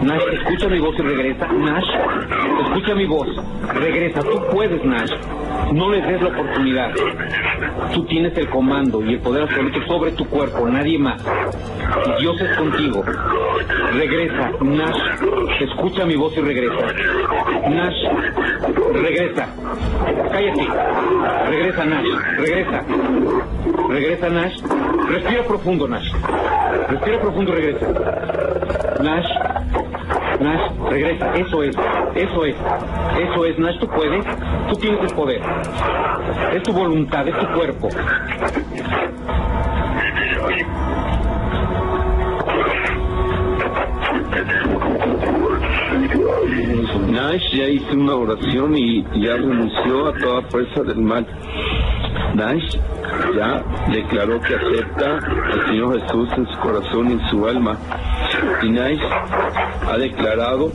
Nash, 0.03 0.23
escucha 0.33 0.67
mi 0.67 0.79
voz 0.79 0.95
y 0.99 1.01
regresa. 1.01 1.47
Nash, 1.47 1.85
escucha 2.65 2.95
mi 2.95 3.05
voz. 3.05 3.27
Regresa. 3.73 4.21
Tú 4.21 4.41
puedes, 4.51 4.83
Nash. 4.83 5.11
No 5.73 5.89
le 5.89 6.01
des 6.01 6.21
la 6.21 6.29
oportunidad. 6.29 6.91
Tú 7.93 8.03
tienes 8.05 8.37
el 8.37 8.49
comando 8.49 9.01
y 9.01 9.13
el 9.13 9.19
poder 9.19 9.43
absoluto 9.43 9.81
sobre 9.87 10.11
tu 10.11 10.25
cuerpo, 10.25 10.67
nadie 10.67 10.97
más. 10.99 11.23
Dios 12.19 12.39
es 12.41 12.57
contigo. 12.57 13.03
Regresa, 13.93 14.51
Nash. 14.61 14.97
Escucha 15.61 16.05
mi 16.05 16.15
voz 16.15 16.35
y 16.37 16.41
regresa. 16.41 16.85
Nash, 17.69 18.03
regresa. 18.93 19.47
Cállate. 20.31 20.67
Regresa, 21.49 21.85
Nash. 21.85 22.07
Regresa. 22.37 22.83
Regresa, 23.89 24.29
Nash. 24.29 24.61
Respira 25.09 25.43
profundo, 25.43 25.87
Nash. 25.87 26.11
Respira 26.89 27.19
profundo 27.19 27.53
regresa. 27.53 27.87
Nash. 29.01 29.27
Nash, 30.39 30.71
regresa. 30.89 31.35
Eso 31.35 31.63
es. 31.63 31.75
Eso 32.15 32.45
es. 32.45 32.55
Eso 33.19 33.45
es, 33.45 33.59
Nash. 33.59 33.79
Tú 33.79 33.87
puedes. 33.87 34.25
Tú 34.69 34.75
tienes 34.75 35.01
el 35.01 35.15
poder. 35.15 35.41
Es 36.53 36.63
tu 36.63 36.73
voluntad, 36.73 37.27
es 37.27 37.37
tu 37.37 37.47
cuerpo. 37.53 37.89
Nash 47.09 47.51
ya 47.51 47.67
hizo 47.69 47.93
una 47.93 48.15
oración 48.15 48.77
y 48.77 49.03
ya 49.21 49.35
renunció 49.35 50.07
a 50.07 50.13
toda 50.13 50.41
fuerza 50.43 50.83
del 50.83 50.97
mal. 50.97 51.25
Nash 52.35 52.77
ya 53.35 53.63
declaró 53.91 54.39
que 54.41 54.55
acepta 54.55 55.17
al 55.17 55.67
Señor 55.67 56.01
Jesús 56.01 56.29
en 56.37 56.47
su 56.47 56.59
corazón 56.59 57.09
y 57.09 57.13
en 57.13 57.29
su 57.29 57.47
alma. 57.47 57.77
Y 58.61 58.69
Nash 58.69 59.01
ha 59.87 59.97
declarado 59.97 60.71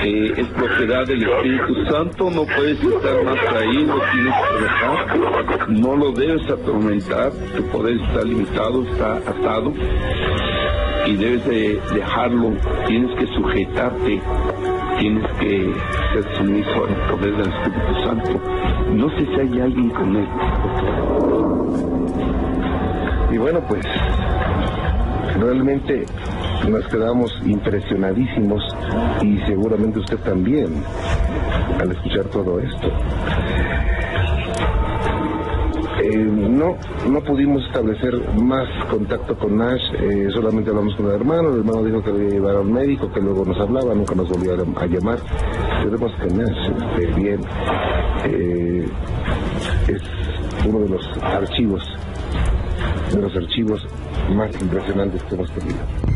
que 0.00 0.40
es 0.40 0.46
propiedad 0.48 1.06
del 1.06 1.22
Espíritu 1.22 1.84
Santo, 1.90 2.30
no 2.30 2.44
puedes 2.44 2.82
estar 2.82 3.22
más 3.24 3.38
ahí, 3.54 3.86
tienes 4.12 4.34
que 4.48 4.62
dejar, 4.62 5.68
no 5.68 5.96
lo 5.96 6.12
debes 6.12 6.50
atormentar, 6.50 7.32
tu 7.56 7.62
poder 7.66 8.00
está 8.00 8.22
limitado, 8.22 8.82
está 8.84 9.16
atado 9.16 9.72
y 11.06 11.16
debes 11.16 11.44
de 11.46 11.80
dejarlo, 11.94 12.52
tienes 12.86 13.18
que 13.18 13.26
sujetarte, 13.26 14.22
tienes 15.00 15.26
que 15.38 15.74
ser 16.12 16.36
sumiso 16.36 16.84
al 16.84 17.16
poder 17.16 17.36
del 17.36 17.48
Espíritu 17.48 17.94
Santo. 18.04 18.40
No 18.92 19.08
sé 19.10 19.24
si 19.24 19.40
hay 19.40 19.60
alguien 19.60 19.90
con 19.90 20.14
él. 20.14 20.28
Y 23.32 23.38
bueno, 23.38 23.60
pues 23.66 23.82
realmente 25.40 26.04
nos 26.68 26.86
quedamos 26.88 27.32
impresionadísimos 27.46 28.62
y 29.22 29.38
seguramente 29.46 30.00
usted 30.00 30.18
también 30.18 30.84
al 31.80 31.92
escuchar 31.92 32.24
todo 32.26 32.60
esto. 32.60 32.92
No, 36.16 36.76
no 37.08 37.20
pudimos 37.20 37.64
establecer 37.66 38.14
más 38.40 38.68
contacto 38.90 39.36
con 39.38 39.56
Nash, 39.56 39.82
eh, 39.98 40.28
solamente 40.32 40.70
hablamos 40.70 40.94
con 40.96 41.06
el 41.06 41.12
hermano, 41.12 41.50
el 41.50 41.58
hermano 41.58 41.84
dijo 41.84 42.02
que 42.02 42.10
lo 42.10 42.18
iba 42.18 42.28
a 42.28 42.32
llevar 42.32 42.56
a 42.56 42.60
un 42.60 42.72
médico, 42.72 43.12
que 43.12 43.20
luego 43.20 43.44
nos 43.44 43.58
hablaba, 43.58 43.94
nunca 43.94 44.14
nos 44.14 44.28
volvió 44.28 44.52
a, 44.54 44.86
llamar. 44.86 45.18
Esperemos 45.78 46.12
que 46.20 46.26
Nash 46.34 46.70
esté 46.70 47.06
bien. 47.14 47.40
Eh, 48.24 48.88
es 49.88 50.02
uno 50.66 50.80
de 50.80 50.88
los 50.88 51.06
archivos, 51.22 51.82
de 53.12 53.20
los 53.20 53.36
archivos 53.36 53.86
más 54.34 54.50
impresionantes 54.60 55.22
que 55.24 55.34
hemos 55.34 55.50
tenido. 55.52 56.09